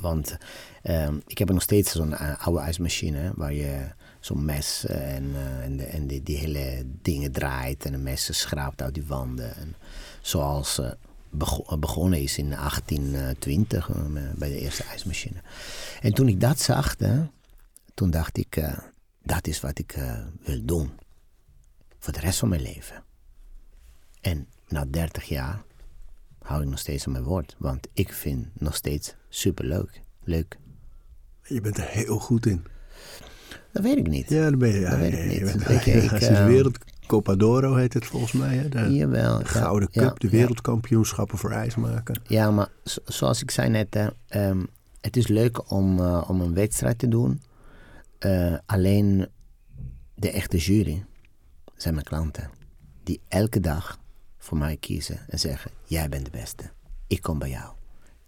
[0.00, 0.36] Want
[0.82, 3.88] ehm, ik heb nog steeds zo'n eh, oude ijsmachine waar je
[4.20, 8.82] zo'n mes eh, en, en, de, en die, hele dingen draait en een mes schraapt
[8.82, 9.56] uit die wanden.
[9.56, 9.74] En
[10.20, 10.80] zoals
[11.30, 13.96] bego- begonnen is in 1820 eh,
[14.34, 15.42] bij de eerste ijsmachine.
[16.00, 16.96] En toen ik dat zag,
[17.94, 18.62] toen dacht ik,
[19.22, 19.98] dat is wat ik
[20.42, 20.90] wil doen.
[21.98, 23.04] Voor de rest van mijn leven.
[24.20, 25.62] En na 30 jaar
[26.42, 27.56] hou ik nog steeds aan mijn woord.
[27.58, 30.02] Want ik vind nog steeds superleuk.
[30.24, 30.58] Leuk.
[31.42, 32.64] Je bent er heel goed in.
[33.72, 34.28] Dat weet ik niet.
[34.28, 34.80] Ja, daar ben je.
[34.80, 35.40] Ja, Dat weet ik je niet.
[35.42, 38.56] bent- Ik- ik, ja, sinds eh, wereld Copa d'Oro heet het volgens mij.
[38.56, 38.68] Hè?
[38.68, 39.38] De, Jawel.
[39.38, 42.20] de Gouden ja, Cup, de wereldkampioenschappen voor ijsmaken.
[42.26, 44.64] Ja, maar zo- zoals ik zei net, hè, ehm,
[45.00, 47.42] het is leuk om, eh, om een wedstrijd te doen.
[48.18, 49.28] Eh, alleen
[50.14, 51.04] de echte jury
[51.76, 52.50] zijn mijn klanten.
[53.02, 53.98] Die elke dag
[54.44, 56.70] voor mij kiezen en zeggen: Jij bent de beste.
[57.06, 57.72] Ik kom bij jou.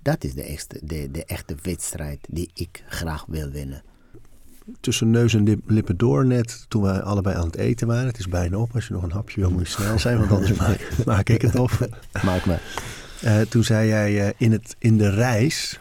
[0.02, 3.82] Dat is de echte, de, de echte wedstrijd die ik graag wil winnen.
[4.80, 8.06] Tussen neus en lip- lippen door net, toen wij allebei aan het eten waren.
[8.06, 8.74] Het is bijna op.
[8.74, 11.42] Als je nog een hapje wil, moet je snel zijn, want anders maak, maak ik
[11.42, 11.88] het op.
[12.24, 12.56] Maak me.
[13.22, 15.80] Eh, toen zei jij, eh, in, het, in de reis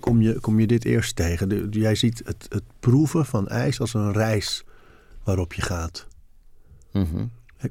[0.00, 1.48] kom je, kom je dit eerst tegen.
[1.48, 4.64] De- jij ziet het, het proeven van ijs als een reis
[5.24, 6.06] waarop je gaat.
[6.92, 7.16] Mhm.
[7.16, 7.22] Eh,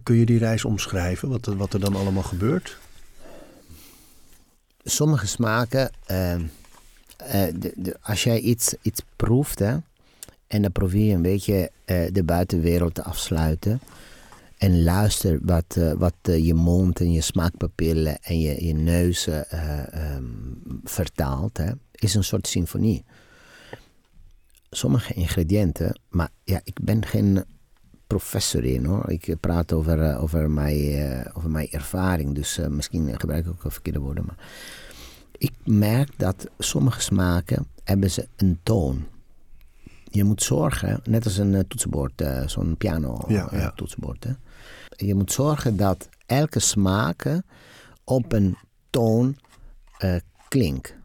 [0.03, 2.77] Kun je die reis omschrijven, wat, er- wat er dan allemaal gebeurt?
[4.85, 6.41] sommige smaken, ehm,
[7.17, 8.75] eh, de, de, als jij iets,
[9.15, 9.77] proeft, hè,
[10.47, 13.79] en dan probeer je een beetje eh, de buitenwereld te afsluiten.
[14.57, 19.51] En luister wat, eh, wat je mond en je smaakpapillen en je, je neus eh,
[19.53, 20.23] eh, ehm,
[20.83, 23.03] vertaalt, hè, is een soort symfonie.
[24.69, 27.43] Sommige ingrediënten, maar ja, ik ben geen
[28.07, 29.09] professor in hoor.
[29.11, 33.51] Ik praat over, eh, over, mijn, eh, over mijn ervaring, dus eh, misschien gebruik ik
[33.65, 34.25] ook verkeerde woorden.
[34.25, 34.37] Maar
[35.37, 39.05] ik merk dat sommige smaken hebben ze een toon.
[40.03, 43.71] Je moet zorgen, net als een eh, toetsenbord, eh, zo'n piano Ja, eh, ja.
[43.75, 44.23] toetsenbord.
[44.23, 44.31] Hè.
[45.05, 47.37] Je moet zorgen dat elke smaak eh,
[48.03, 48.57] op een
[48.89, 49.37] toon
[49.97, 50.15] eh,
[50.47, 50.95] klinkt.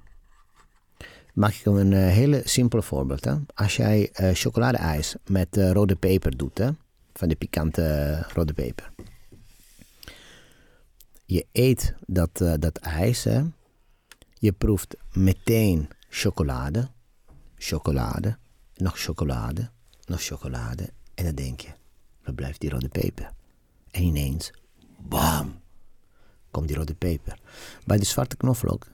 [1.34, 3.24] Maak ik een eh, hele simpele voorbeeld.
[3.24, 3.34] Hè.
[3.55, 6.68] Als jij eh chocoladeijs met eh, rode peper doet, hè,
[7.18, 8.92] van de pikante rode peper.
[11.24, 13.42] Je eet dat, eh, dat ijs, hè.
[14.34, 16.88] je proeft meteen chocolade,
[17.56, 18.38] chocolade,
[18.74, 19.70] nog chocolade,
[20.04, 20.90] nog chocolade.
[21.14, 21.68] En dan denk je,
[22.22, 23.32] waar blijft die rode peper?
[23.90, 24.50] En ineens,
[24.98, 25.60] bam,
[26.50, 27.38] komt die rode peper.
[27.86, 28.86] Bij de zwarte knoflook,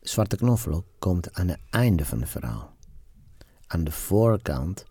[0.00, 2.76] zwarte knoflook komt aan het einde van het verhaal.
[3.66, 4.84] Aan de voorkant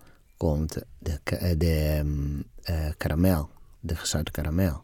[0.43, 1.19] komt de,
[1.57, 4.83] de um, uh, karamel, de gezouten karamel.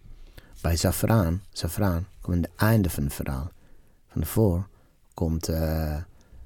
[0.62, 3.52] Bij safraan, safraan komt aan het einde van het verhaal.
[4.08, 4.68] Van voor
[5.14, 5.56] komt uh,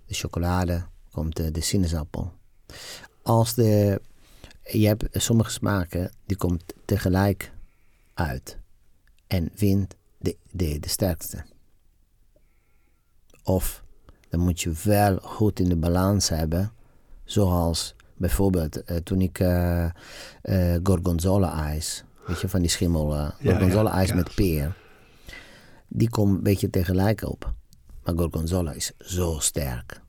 [0.06, 2.32] de chocolade, komt de sinaasappel.
[3.22, 4.02] Als de,
[4.64, 7.52] je hebt sommige smaken, die komt tegelijk
[8.14, 8.58] uit.
[9.28, 11.46] En wint de, de, de sterkste.
[13.44, 13.84] Of
[14.30, 16.72] dan moet je wel goed in de balans hebben.
[17.24, 19.86] Zoals bijvoorbeeld uh, toen ik uh,
[20.44, 24.76] uh, gorgonzola-ijs, weet je, van die schimmel, gorgonzola-ijs ja, ja, met peer.
[25.88, 27.54] Die komt een beetje tegelijk op.
[28.04, 30.02] Maar gorgonzola is zo sterk.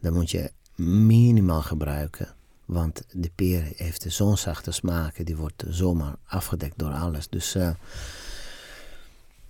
[0.00, 2.28] Dan moet je minimaal gebruiken.
[2.64, 5.26] Want de peer heeft zo'n zachte smaak.
[5.26, 7.28] Die wordt zomaar afgedekt door alles.
[7.28, 7.56] Dus,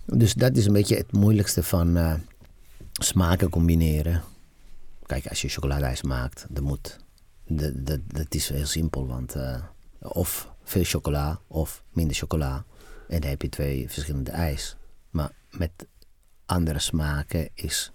[0.05, 2.19] dus dat is een beetje het moeilijkste van
[2.91, 4.21] smaken combineren.
[5.05, 7.02] Kijk, als je chocoladeijs maakt, dan moet.
[7.55, 9.63] Dat, dat, is heel simpel, want uh,
[9.99, 12.65] of veel chocola of minder chocola.
[13.07, 14.77] En dan heb je twee verschillende ijs.
[15.09, 15.71] Maar met
[16.45, 17.91] andere smaken is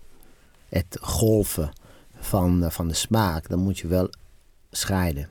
[0.68, 1.70] het golven
[2.14, 4.10] van, van de smaak, dan moet je wel
[4.70, 5.28] scheiden.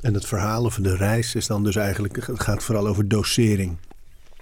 [0.00, 3.78] En het verhaal over de reis is dan dus eigenlijk, het gaat vooral over dosering.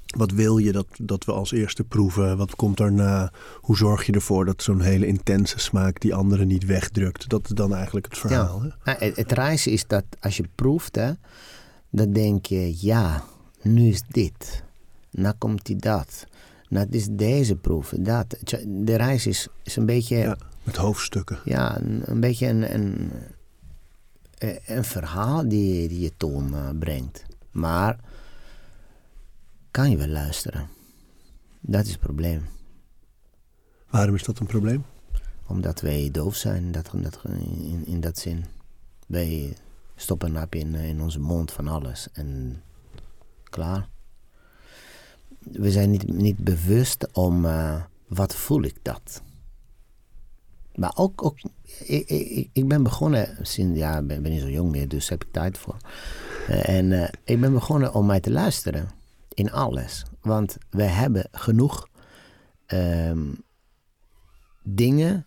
[0.06, 2.36] Wat wil je dat, dat we als eerste proeven?
[2.36, 3.32] Wat komt daarna?
[3.60, 7.28] Hoe zorg je ervoor dat zo'n hele intense smaak die anderen niet wegdrukt?
[7.28, 8.62] Dat is dan eigenlijk het verhaal.
[8.64, 8.76] Ja.
[8.82, 9.06] Hè?
[9.06, 11.12] Het, het reizen is dat als je proeft, hè,
[11.90, 13.24] dan denk je, ja,
[13.62, 14.62] nu is dit.
[15.10, 16.26] Nou komt die dat.
[16.68, 18.36] Nou, het is deze proef, dat.
[18.66, 20.16] De reis is, is een beetje...
[20.16, 21.38] Ja, met hoofdstukken.
[21.44, 23.10] Ja, een, een beetje een, een,
[24.66, 27.24] een, verhaal die, die je toon uh, brengt.
[27.50, 27.98] Maar
[29.76, 30.68] kan je wel luisteren.
[31.60, 32.46] Dat is het probleem.
[33.90, 34.84] Waarom is dat een probleem?
[35.46, 38.44] Omdat wij doof zijn dat, dat, in, in dat zin.
[39.06, 39.56] Wij
[39.96, 42.62] stoppen een napje in, in onze mond van alles en
[43.44, 43.88] klaar.
[45.38, 49.22] We zijn niet, niet bewust om uh, wat voel ik dat.
[50.74, 51.38] Maar ook, ook
[51.78, 55.24] ik, ik, ik ben begonnen, sinds, ja, ben, ben niet zo jong meer, dus heb
[55.24, 55.76] ik tijd voor.
[56.48, 58.96] Uh, en uh, ik ben begonnen om mij te luisteren
[59.36, 60.04] in alles.
[60.20, 61.88] Want we hebben genoeg
[62.66, 63.42] um,
[64.62, 65.26] dingen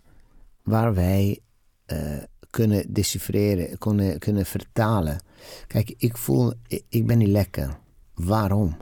[0.64, 1.40] waar wij
[1.88, 5.24] uh, kunnen decifreren, kunnen, kunnen vertalen.
[5.68, 6.54] Kijk, ik voel,
[6.90, 7.80] ik, ben niet lekker.
[8.14, 8.78] Waarom?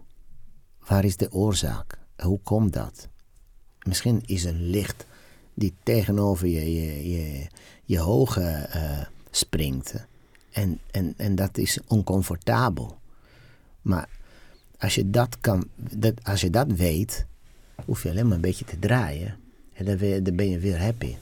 [0.80, 2.00] Waar is de oorzaak?
[2.16, 3.08] Hoe komt dat?
[3.88, 5.06] Misschien is een licht
[5.54, 7.48] die tegenover je, je, je,
[7.84, 10.08] je hoge uh, springt.
[10.52, 13.00] En, en, en dat is oncomfortabel.
[13.82, 14.10] Maar
[14.80, 17.26] als je dat, kan, dat, als je dat weet,
[17.86, 19.36] hoef je alleen maar een beetje te draaien.
[19.74, 21.16] En dan, weer, dan ben je weer happy.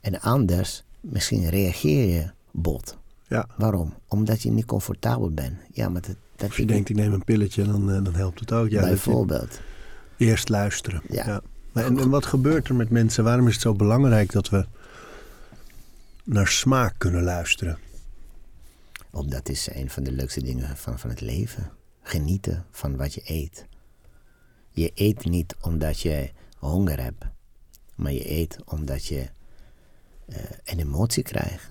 [0.00, 2.96] En anders, misschien reageer je bot.
[3.26, 3.48] Ja.
[3.56, 3.94] Waarom?
[4.08, 5.58] Omdat je niet comfortabel bent.
[5.72, 6.02] Ja, maar
[6.36, 8.68] dat, je denkt, ik neem een pilletje, dan, eh, dan helpt het ook.
[8.68, 9.60] Ja, bijvoorbeeld.
[10.16, 11.02] Eerst luisteren.
[11.08, 11.26] Ja.
[11.26, 11.42] ja.
[11.72, 13.24] Maar en, en wat gebeurt er met mensen?
[13.24, 14.66] Waarom is het zo belangrijk dat we
[16.24, 17.78] naar smaak kunnen luisteren?
[19.10, 21.70] Omdat is een van de leukste dingen van, van het leven
[22.08, 23.66] genieten van wat je eet.
[24.70, 27.24] Je eet niet omdat je honger hebt,
[27.94, 29.30] maar je eet omdat je
[30.26, 31.70] uh, een emotie krijgt.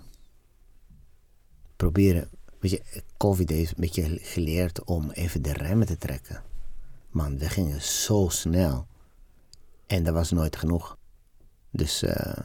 [1.75, 2.29] Proberen,
[2.59, 6.43] weet je, COVID heeft een beetje geleerd om even de remmen te trekken.
[7.09, 8.87] Man, we gingen zo snel
[9.87, 10.97] en dat was nooit genoeg.
[11.71, 12.37] Dus uh,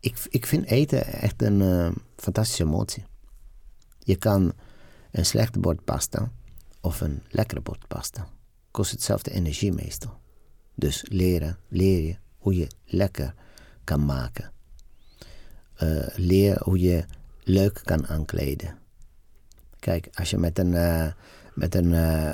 [0.00, 3.04] ik, ik vind eten echt een uh, fantastische emotie.
[3.98, 4.52] Je kan
[5.10, 6.32] een slechte bord pasta
[6.84, 8.26] of een lekkere bord pasta.
[8.70, 10.20] Kost hetzelfde energie meestal.
[10.74, 13.34] Dus leren, leer je hoe je lekker
[13.84, 14.52] kan maken.
[15.82, 17.04] Uh, leer hoe je
[17.42, 18.78] leuk kan aankleden.
[19.78, 21.06] Kijk, als je met een, uh,
[21.54, 22.32] met een uh,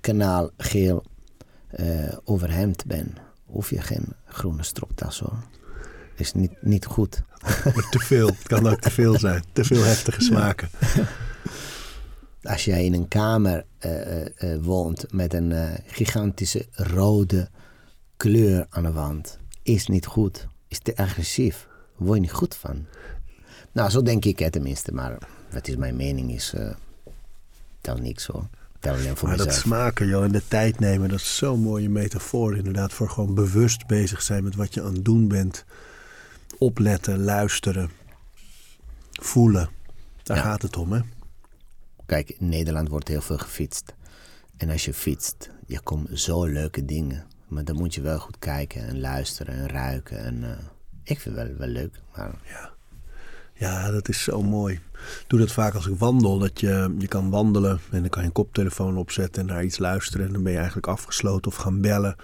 [0.00, 1.04] kanaal geel
[2.24, 5.38] overhemd bent, hoef je geen groene stropdas hoor.
[6.16, 7.22] Is niet, niet goed.
[7.90, 8.26] te veel.
[8.26, 9.44] Het kan ook te veel zijn.
[9.52, 10.68] Te veel heftige smaken.
[10.94, 11.06] Ja
[12.42, 14.24] als jij in een kamer uh, uh,
[14.60, 17.48] woont met een uh, gigantische rode
[18.16, 20.46] kleur aan de wand, is niet goed.
[20.68, 21.68] Is te agressief.
[21.96, 22.86] Word je niet goed van.
[23.72, 24.92] Nou, zo denk ik het tenminste.
[24.92, 25.18] Maar
[25.50, 26.54] wat is mijn mening is,
[27.80, 28.48] tel niks hoor.
[28.80, 29.54] Tel alleen voor maar mezelf.
[29.54, 32.92] dat smaken, joh, en de tijd nemen, dat is zo'n mooie metafoor inderdaad.
[32.92, 35.64] Voor gewoon bewust bezig zijn met wat je aan het doen bent.
[36.58, 37.90] Opletten, luisteren,
[39.10, 39.70] voelen.
[40.22, 40.42] Daar ja.
[40.42, 41.00] gaat het om, hè?
[42.10, 43.94] Kijk, Nederland wordt heel veel gefietst.
[44.56, 47.24] En als je fietst, je komt zo leuke dingen.
[47.48, 50.18] Maar dan moet je wel goed kijken en luisteren en ruiken.
[50.24, 50.64] En eh,
[51.02, 52.00] ik vind het wel, wel leuk.
[52.16, 52.70] Maar Ja.
[53.54, 54.74] ja, dat is zo mooi.
[54.74, 56.38] Ik doe dat vaak als ik wandel.
[56.38, 59.78] Dat je, je kan wandelen en dan kan je een koptelefoon opzetten en naar iets
[59.78, 60.26] luisteren.
[60.26, 62.16] En dan ben je eigenlijk afgesloten of gaan bellen.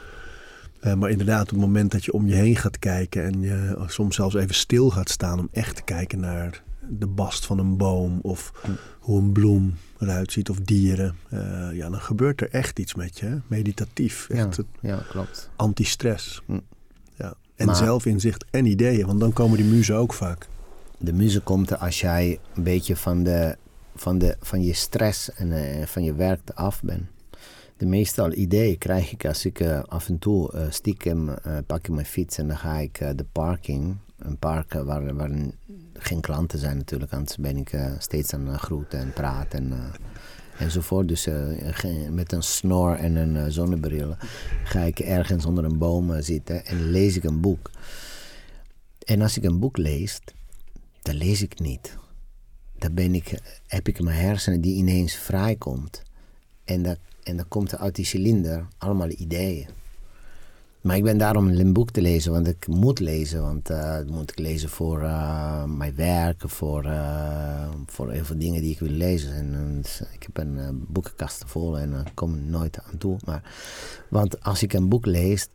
[0.80, 3.84] Eh, maar inderdaad, op het moment dat je om je heen gaat kijken en je
[3.87, 7.76] soms zelfs even stil gaat staan om echt te kijken naar de bast van een
[7.76, 8.53] boom of
[9.01, 11.16] hoe een bloem eruit ziet of dieren.
[11.28, 13.26] eh, ja, dan gebeurt er echt iets met je.
[13.26, 13.37] Hè?
[13.47, 14.26] Meditatief.
[14.28, 15.51] ja, Echt het ja, klopt.
[15.57, 16.43] anti-stress.
[16.47, 16.59] Hm.
[17.14, 17.34] Ja.
[17.57, 20.49] En Maar- zelfinzicht en ideeën, want dan komen die muzen ook vaak.
[20.99, 23.57] De muziek komt er als jij een beetje van, de,
[23.95, 27.03] van, de, van je stress en eh, van je werk af bent.
[27.76, 31.34] De meestal ideeën krijg ik als ik eh, af en toe stiekem
[31.66, 35.31] pak ik mijn fiets en dan ga ik de parking, een park eh, waar,
[35.93, 39.73] geen klanten zijn natuurlijk, anders ben ik eh, steeds aan het groeten en praten en,
[39.73, 39.95] eh,
[40.59, 41.09] enzovoort.
[41.09, 44.17] Dus eh, met een snor en een eh, zonnebril
[44.64, 47.71] ga ik ergens onder een boom eh, zitten en lees ik een boek.
[49.05, 50.21] En als ik een boek lees,
[51.03, 51.97] dan lees ik niet.
[52.79, 56.03] Dan ben ik, heb ik mijn hersenen die ineens vrijkomt.
[56.64, 59.67] En dan, en dan komt er uit die cilinder allemaal ideeën.
[60.87, 63.43] Maar ik ben daarom een boek te lezen, want ik moet lezen.
[63.43, 68.61] Want dat moet ik lezen voor eh, mijn werk, voor, eh, voor heel veel dingen
[68.61, 69.32] die ik wil lezen.
[69.32, 73.18] En, dus ik heb een boekenkast vol en ik kom nooit aan toe.
[73.24, 73.43] Maar,
[74.09, 75.49] want als ik een boek lees,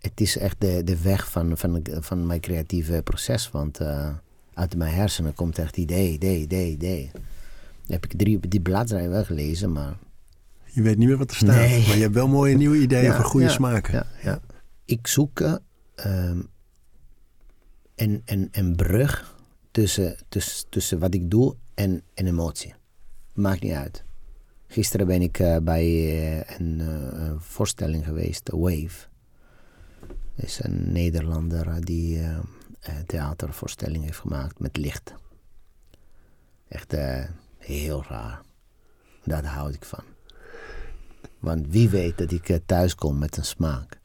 [0.00, 3.50] het is echt de, de weg van, van, van mijn creatieve proces.
[3.50, 3.80] Want
[4.54, 7.10] uit mijn hersenen komt echt idee, idee, idee, idee.
[7.86, 9.96] Heb ik drie, die bladzijden wel gelezen, maar...
[10.70, 11.56] Je weet niet meer wat er staat.
[11.56, 11.86] Nee.
[11.86, 13.94] Maar je hebt wel mooie nieuwe ideeën Ja, voor goede ja, smaken.
[13.94, 14.40] Ja, ja.
[14.84, 15.54] Ik zoek eh,
[15.94, 16.42] ehm,
[17.94, 19.36] een, een, een brug
[19.70, 22.74] tussen, tussen, tussen wat ik doe en een emotie.
[23.34, 24.04] Maakt niet uit.
[24.66, 26.82] Gisteren ben ik eh, bij eh, een
[27.38, 29.06] voorstelling geweest, Wave.
[30.34, 32.20] Dat is een Nederlander die
[33.06, 35.14] theatervoorstelling heeft gemaakt met licht.
[36.68, 36.96] Echt
[37.58, 38.40] heel raar.
[39.24, 40.04] Daar houd ik van.
[41.38, 43.98] Want wie weet dat ik eh, thuis kom met een smaak.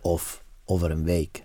[0.00, 1.42] Of over een week.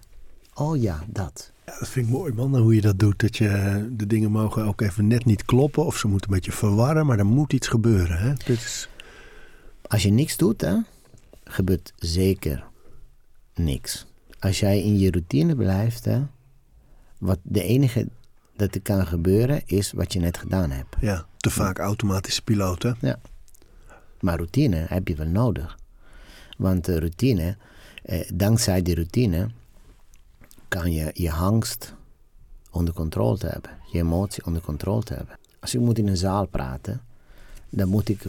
[0.53, 1.51] Oh ja, dat.
[1.65, 3.19] Ja, dat vind ik mooi man, hoe je dat doet.
[3.19, 5.85] Dat je de dingen mogen ook even net niet kloppen.
[5.85, 7.05] Of ze moeten een beetje verwarren.
[7.05, 8.17] Maar er moet iets gebeuren.
[8.17, 8.33] Hè?
[8.33, 8.89] Dit is,
[9.87, 10.75] Als je niks doet, hè,
[11.43, 12.63] gebeurt zeker
[13.55, 14.05] niks.
[14.39, 16.21] Als jij in je routine blijft, hè,
[17.17, 18.07] wat de enige
[18.55, 20.95] dat er kan gebeuren is wat je net gedaan hebt.
[20.99, 22.97] ja, te vaak automatische piloten.
[23.01, 23.19] Ja.
[24.19, 25.77] Maar routine heb je wel nodig.
[26.57, 27.57] Want de routine,
[28.03, 29.49] eh, dankzij die routine,
[30.67, 31.95] kan je je angst
[32.71, 33.71] onder controle hebben.
[33.91, 35.37] Je emotie onder controle hebben.
[35.59, 37.01] Als ik moet in een zaal praten,
[37.69, 38.21] dan moet ik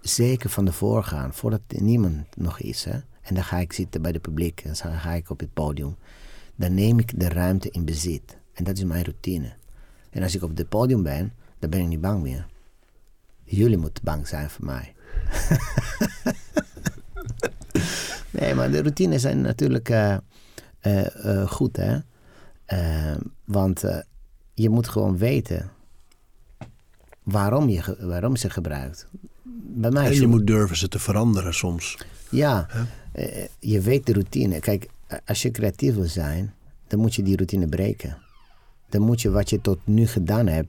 [0.00, 2.84] zeker van tevoren gaan, voordat niemand nog is.
[2.84, 3.00] Hè?
[3.20, 5.96] En dan ga ik zitten bij het publiek en dan ga ik op het podium.
[6.56, 8.38] Dan neem ik de ruimte in bezit.
[8.52, 9.52] En dat is mijn routine.
[10.10, 12.46] En als ik op het podium ben, dan ben ik niet bang meer.
[13.44, 14.94] Jullie moeten bang zijn voor mij.
[18.38, 20.16] nee, maar de routines zijn natuurlijk eh,
[20.80, 21.98] eh, eh, goed, hè?
[23.44, 23.84] Want
[24.54, 25.70] je moet gewoon weten
[27.22, 29.06] waarom je, waarom ze gebruikt.
[29.60, 31.98] Bij mij En je moet durven ze te veranderen soms.
[32.30, 32.66] ja,
[33.58, 34.60] je weet de routine.
[34.60, 34.88] Kijk,
[35.26, 36.54] als je creatief wil zijn,
[36.86, 38.18] dan moet je die routine breken.
[38.88, 40.68] Dan moet je wat je tot nu gedaan hebt,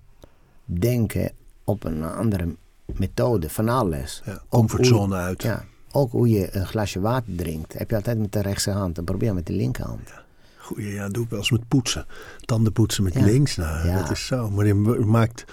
[0.66, 1.32] denken
[1.64, 2.56] op een andere
[2.98, 4.22] methode van alles.
[4.26, 5.44] Ja, comfortzone uit.
[5.44, 7.74] Ja, ook hoe je een glasje water drinkt.
[7.74, 10.14] Heb je altijd met de rechterhand, dan probeer met de linkerhand.
[10.58, 12.06] Goeie, ja, doe ik wel eens met poetsen.
[12.46, 13.24] Tanden poetsen met Ja.
[13.26, 13.56] links.
[13.56, 14.02] Nou, Ja.
[14.02, 14.50] dat is zo.
[14.50, 14.74] Maar je
[15.06, 15.46] maakt,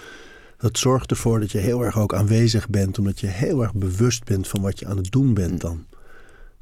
[0.57, 2.99] dat zorgt ervoor dat je heel erg ook aanwezig bent.
[2.99, 5.67] Omdat je heel erg bewust bent van wat je aan het doen bent Hm.
[5.67, 5.85] dan.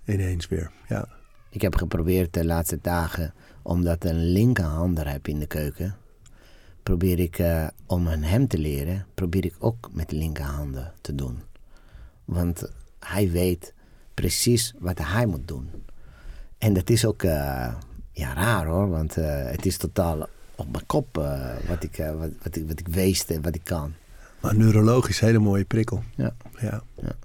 [0.05, 0.71] Ineens weer.
[0.89, 1.07] Ja.
[1.49, 5.95] Ik heb geprobeerd de laatste dagen, omdat ik een linkerhander heb in de keuken,
[6.85, 11.15] probeer ik eh, om aan hem te leren, probeer ik ook met de linkerhanden te
[11.15, 11.39] doen.
[12.25, 13.73] Want hij weet
[14.13, 15.69] precies wat hij moet doen.
[16.57, 17.73] En dat is ook eh,
[18.11, 21.15] ja, raar hoor, want eh, het is totaal op mijn kop
[21.67, 23.93] wat, ik, wat, wat, ik, wat ik wees en wat ik kan.
[24.39, 26.03] Maar neurologisch hele mooie prikkel.
[26.15, 26.35] Ja.
[26.59, 26.83] Ja.
[27.01, 27.15] Ja.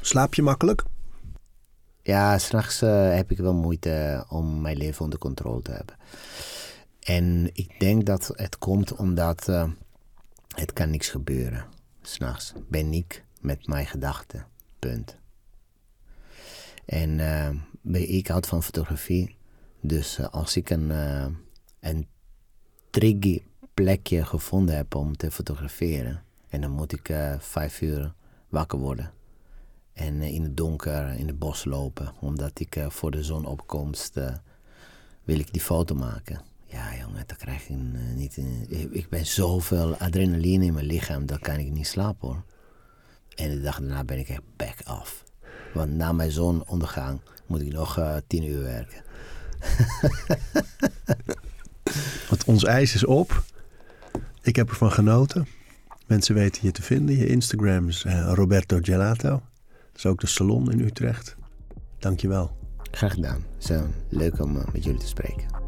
[0.00, 0.82] Slaap je makkelijk?
[2.02, 5.96] Ja, s'nachts heb ik wel moeite om mijn leven onder controle te hebben.
[7.08, 9.70] En ik denk dat het komt omdat eh,
[10.48, 11.64] het kan niks gebeuren.
[12.02, 14.46] S'nachts ben ik met mijn gedachten.
[14.78, 15.16] Punt.
[16.84, 17.16] En
[17.82, 19.36] ben- ik houd van fotografie.
[19.80, 20.90] Dus eh, als ik een,
[21.80, 22.06] een
[22.90, 23.42] tricky
[23.74, 26.22] plekje gevonden heb om te fotograferen.
[26.48, 28.14] En dan moet ik vijf uur
[28.48, 29.12] wakker worden.
[29.92, 32.12] En in het donker in het bos lopen.
[32.20, 34.14] Omdat ik voor de zonopkomst
[35.24, 36.56] wil ik die foto maken.
[36.70, 37.76] Ja, jongen, dan krijg ik
[38.14, 38.36] niet.
[38.90, 42.42] ik ben zoveel adrenaline in mijn lichaam, dan kan ik niet slapen hoor.
[43.34, 45.24] En de dag daarna ben ik echt back off.
[45.74, 49.02] Want na mijn zonondergang moet ik nog uh, tien uur werken.
[52.28, 53.42] Want ons ijs is op.
[54.42, 55.46] Ik heb ervan genoten.
[56.06, 57.16] Mensen weten je te vinden.
[57.16, 58.04] Je Instagram is
[58.34, 59.28] Roberto Gelato.
[59.28, 61.36] Dat is ook de salon in Utrecht.
[61.98, 62.56] Dankjewel.
[62.90, 63.44] Graag gedaan.
[63.58, 65.67] Zo leuk om met jullie te spreken.